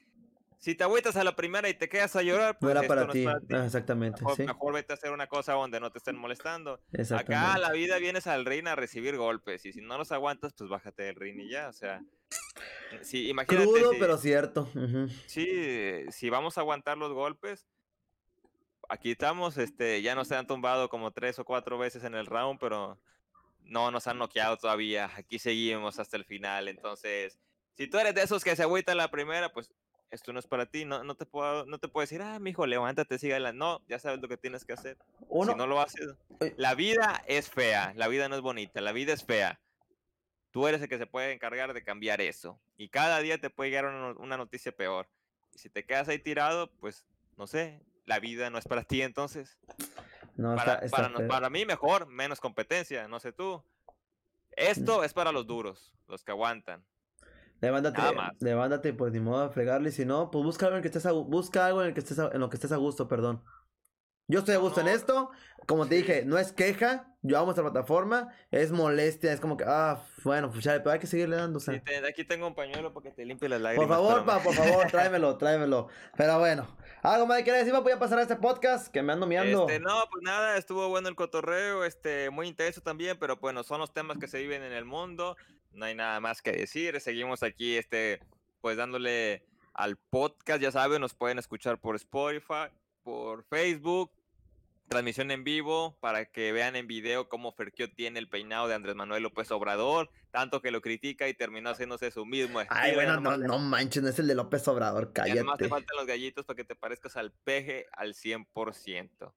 [0.60, 2.94] Si te agüitas a la primera y te quedas a llorar, No pues era esto
[3.06, 3.20] no ti.
[3.20, 3.46] es para ti.
[3.54, 4.42] Ah, exactamente, Mejor, sí.
[4.44, 6.80] mejor vete a hacer una cosa donde no te estén molestando.
[7.16, 10.52] Acá a la vida vienes al ring a recibir golpes y si no los aguantas,
[10.52, 12.02] pues bájate del ring y ya, o sea...
[13.00, 13.64] Sí, imagínate.
[13.66, 14.70] Crudo, si- pero cierto.
[15.26, 15.48] Sí,
[16.10, 17.66] si vamos a aguantar los golpes,
[18.90, 22.60] aquí estamos, este, ya nos han tumbado como tres o cuatro veces en el round,
[22.60, 23.00] pero
[23.62, 25.10] no nos han noqueado todavía.
[25.16, 26.68] Aquí seguimos hasta el final.
[26.68, 27.38] Entonces,
[27.76, 29.72] si tú eres de esos que se agüitan la primera, pues
[30.10, 30.84] esto no es para ti.
[30.84, 33.58] No, no te puedo, no te puedo decir, ah, mijo, levántate, adelante.
[33.58, 34.96] No, ya sabes lo que tienes que hacer.
[35.28, 36.54] Uno, Si no lo haces, Oye.
[36.56, 39.60] la vida es fea, la vida no es bonita, la vida es fea.
[40.50, 42.60] Tú eres el que se puede encargar de cambiar eso.
[42.76, 45.08] Y cada día te puede llegar una, no- una noticia peor.
[45.54, 47.06] Y si te quedas ahí tirado, pues,
[47.36, 49.58] no sé, la vida no es para ti entonces.
[50.36, 51.28] no, Para, está, está para, nos- feo.
[51.28, 53.62] para mí mejor, menos competencia, no sé tú.
[54.56, 56.84] Esto es para los duros, los que aguantan.
[57.62, 58.32] Más.
[58.40, 59.90] levántate, pues ni modo a fregarle.
[59.92, 62.00] Si no, pues busca algo en el que estés a, busca algo en el que
[62.00, 63.42] estés a- en lo que estés a gusto, perdón.
[64.28, 65.30] Yo estoy a No, gusto en esto.
[65.66, 67.08] Como te dije, no es queja.
[67.22, 68.28] Yo amo esta plataforma.
[68.52, 69.32] Es molestia.
[69.32, 71.56] Es como que, ah, bueno, pues ya, pero hay que seguirle dando.
[71.58, 71.74] O sea.
[71.74, 73.88] Sí, te- aquí tengo un pañuelo para que te limpie las Por lágrimas.
[73.88, 74.38] favor, espérame.
[74.38, 75.88] pa, por favor, tráemelo, tráemelo.
[76.16, 76.68] Pero bueno,
[77.02, 79.62] algo más que quieras decir, voy a pasar a este podcast que me ando miando.
[79.68, 83.80] Este, no, pues nada, estuvo bueno el cotorreo, este, muy intenso también, pero bueno, son
[83.80, 85.36] los temas que se viven en el mundo,
[85.72, 88.20] no hay nada más que decir, seguimos aquí, este,
[88.60, 92.68] pues dándole al podcast, ya saben, nos pueden escuchar por Spotify,
[93.02, 94.10] por Facebook,
[94.88, 98.96] transmisión en vivo, para que vean en video cómo Ferquio tiene el peinado de Andrés
[98.96, 102.80] Manuel López Obrador, tanto que lo critica y terminó haciéndose su mismo estilo.
[102.80, 105.68] Ay, bueno, no, no manches, no es el de López Obrador, ya nomás te cállate.
[105.68, 109.32] faltan los gallitos para que te parezcas al peje al 100%.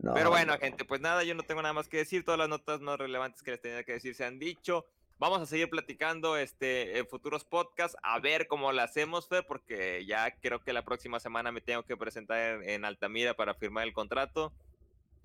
[0.00, 0.58] No, Pero bueno, no.
[0.58, 2.24] gente, pues nada, yo no tengo nada más que decir.
[2.24, 4.86] Todas las notas más relevantes que les tenía que decir se han dicho.
[5.18, 10.04] Vamos a seguir platicando este, en futuros podcasts, a ver cómo lo hacemos, Fer, porque
[10.06, 13.84] ya creo que la próxima semana me tengo que presentar en, en Altamira para firmar
[13.86, 14.52] el contrato.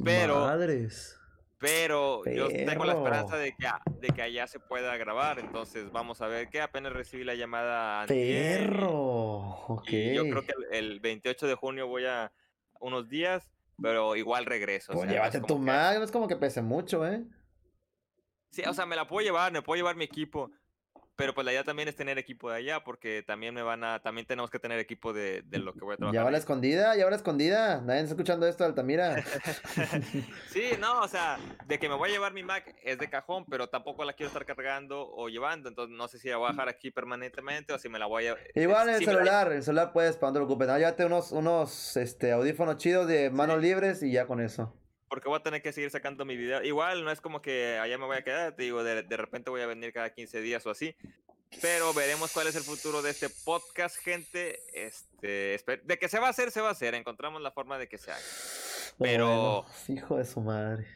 [0.03, 1.19] pero- Madres.
[1.59, 3.65] Pero yo tengo la esperanza de que,
[4.01, 5.39] de que allá se pueda grabar.
[5.39, 6.59] Entonces vamos a ver qué.
[6.59, 8.03] Apenas recibí la llamada.
[8.03, 9.81] y- Perro.
[9.87, 12.33] Y yo creo que el, el 28 de junio voy a
[12.81, 13.49] unos días,
[13.81, 14.91] pero igual regreso.
[14.91, 17.07] o Pues sea, no es llévate como tu que- no es como que pese mucho,
[17.07, 17.23] ¿eh?
[18.53, 20.51] Sí, o sea, me la puedo llevar, me puedo llevar mi equipo.
[21.15, 23.99] Pero pues la idea también es tener equipo de allá, porque también me van a,
[24.01, 26.15] también tenemos que tener equipo de, de lo que voy a trabajar.
[26.15, 27.81] Ya va la escondida, ya va la escondida.
[27.81, 29.23] Nadie está escuchando esto, Altamira.
[30.49, 31.37] sí, no, o sea,
[31.67, 34.27] de que me voy a llevar mi Mac es de cajón, pero tampoco la quiero
[34.29, 37.77] estar cargando o llevando, entonces no sé si la voy a dejar aquí permanentemente o
[37.77, 38.37] si me la voy a...
[38.55, 40.67] Igual el si me la- celular, el celular puedes, para no te preocupes.
[40.67, 44.73] No, llévate unos, unos este, audífonos chidos de manos libres y ya con eso.
[45.13, 46.63] Porque voy a tener que seguir sacando mi video.
[46.63, 49.51] Igual no es como que allá me voy a quedar, te digo, de, de repente
[49.51, 50.95] voy a venir cada 15 días o así.
[51.61, 54.57] Pero veremos cuál es el futuro de este podcast, gente.
[54.73, 56.95] Este, de que se va a hacer, se va a hacer.
[56.95, 58.21] Encontramos la forma de que se haga.
[58.97, 60.87] Pero- Bueno, hijo de su madre.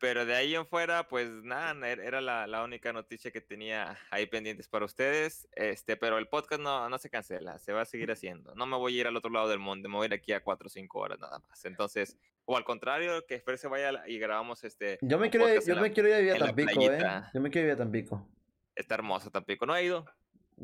[0.00, 3.96] Pero de ahí en fuera, pues nada, er- era la, la única noticia que tenía
[4.10, 5.48] ahí pendientes para ustedes.
[5.52, 8.54] Este, pero el podcast no, no se cancela, se va a seguir haciendo.
[8.56, 10.32] No me voy a ir al otro lado del mundo, me voy a ir aquí
[10.32, 11.64] a 4 o 5 horas nada más.
[11.64, 14.98] Entonces, o al contrario, que Fer se vaya y grabamos este.
[15.02, 17.00] Yo me quiero, yo la- me quiero ir a vivir a Tampico, eh.
[17.34, 18.28] Yo me quiero ir a Tampico.
[18.74, 19.66] Está hermoso Tampico.
[19.66, 20.04] No he ido.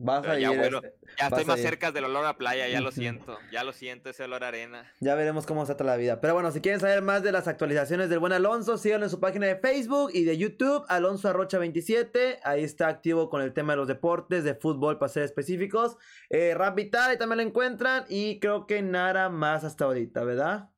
[0.00, 0.58] Vas Pero a ya, ir.
[0.58, 1.64] bueno, este, ya estoy más ir.
[1.64, 3.36] cerca del olor a playa, ya lo siento.
[3.50, 4.92] Ya lo siento, ese olor a arena.
[5.00, 6.20] Ya veremos cómo se trata la vida.
[6.20, 9.18] Pero bueno, si quieren saber más de las actualizaciones del buen Alonso, síganlo en su
[9.18, 12.38] página de Facebook y de YouTube, Alonso Arrocha 27.
[12.44, 15.96] Ahí está activo con el tema de los deportes, de fútbol para ser específicos.
[16.30, 18.04] Eh, Rap Vital, ahí también lo encuentran.
[18.08, 20.68] Y creo que nada más hasta ahorita, ¿verdad?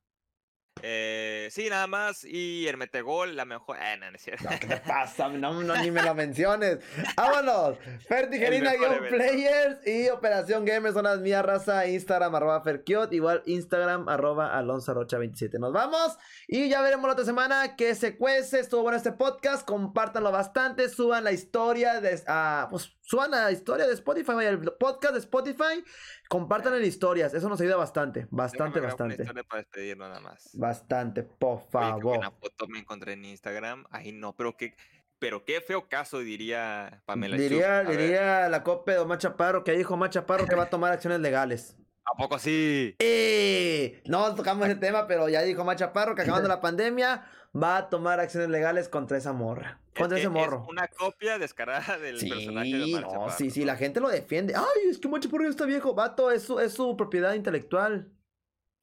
[0.81, 2.23] Eh, sí, nada más.
[2.23, 3.77] Y el metegol, la mejor.
[3.77, 4.45] Eh, no, no es cierto.
[4.49, 5.27] No, ¿Qué te pasa?
[5.29, 6.79] No, no, ni me lo menciones.
[7.15, 7.77] ¡Vámonos!
[8.07, 9.17] Fer Tijerina, El mejor guion evento.
[9.17, 11.87] Players y Operación Gamer son las mías, raza.
[11.87, 13.11] Instagram, arroba Ferkiot.
[13.13, 15.59] Igual Instagram, arroba Alonso Rocha 27.
[15.59, 16.17] Nos vamos
[16.47, 18.59] y ya veremos la otra semana que se cuece.
[18.61, 19.67] Estuvo bueno este podcast.
[19.67, 20.89] Compártanlo bastante.
[20.89, 22.21] Suban la historia de.
[22.27, 24.31] ah, pues suban la historia de Spotify.
[24.33, 25.83] vaya, El podcast de Spotify.
[26.29, 27.33] Compartan en historias.
[27.33, 28.25] Eso nos ayuda bastante.
[28.31, 29.95] Bastante, Déjame grabar una bastante.
[29.95, 30.49] para nada más.
[30.53, 32.33] Bastante, por Oye, favor.
[32.39, 33.85] foto me encontré en Instagram.
[33.91, 34.75] Ay, no, pero qué,
[35.19, 37.35] pero qué feo caso diría Pamela.
[37.35, 40.93] Diría, diría la copa de Omar Chaparro que dijo Omar Chaparro que va a tomar
[40.93, 41.75] acciones legales.
[42.05, 42.95] ¿A poco sí?
[42.99, 44.01] ¡Eh!
[44.05, 47.23] No tocamos ese tema, pero ya dijo Omar Chaparro que acabando la pandemia
[47.55, 49.79] va a tomar acciones legales contra esa morra.
[49.97, 50.65] Contra Es ese es morro.
[50.69, 54.07] una copia descarada del Sí, personaje de Omar no, Chaparro, sí, sí, la gente lo
[54.09, 54.53] defiende.
[54.55, 55.93] Ay, es que Omar Chaparro está viejo.
[55.93, 58.09] Vato, es su, es su propiedad intelectual.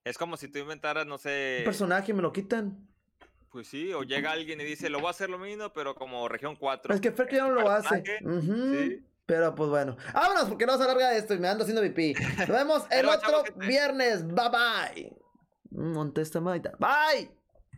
[0.05, 1.57] Es como si tú inventaras, no sé.
[1.61, 2.87] Un personaje me lo quitan.
[3.51, 6.29] Pues sí, o llega alguien y dice, lo voy a hacer lo mismo, pero como
[6.29, 6.95] región 4.
[6.95, 8.03] Es que Fer que ya no lo hace.
[8.05, 9.03] Sí.
[9.25, 9.97] Pero pues bueno.
[10.13, 12.15] Vámonos porque no se alarga esto y me ando haciendo pipí.
[12.39, 13.67] Nos vemos el otro gente.
[13.67, 14.27] viernes.
[14.27, 15.13] Bye bye.
[15.71, 16.73] Montesta Maita.
[16.79, 17.31] Bye.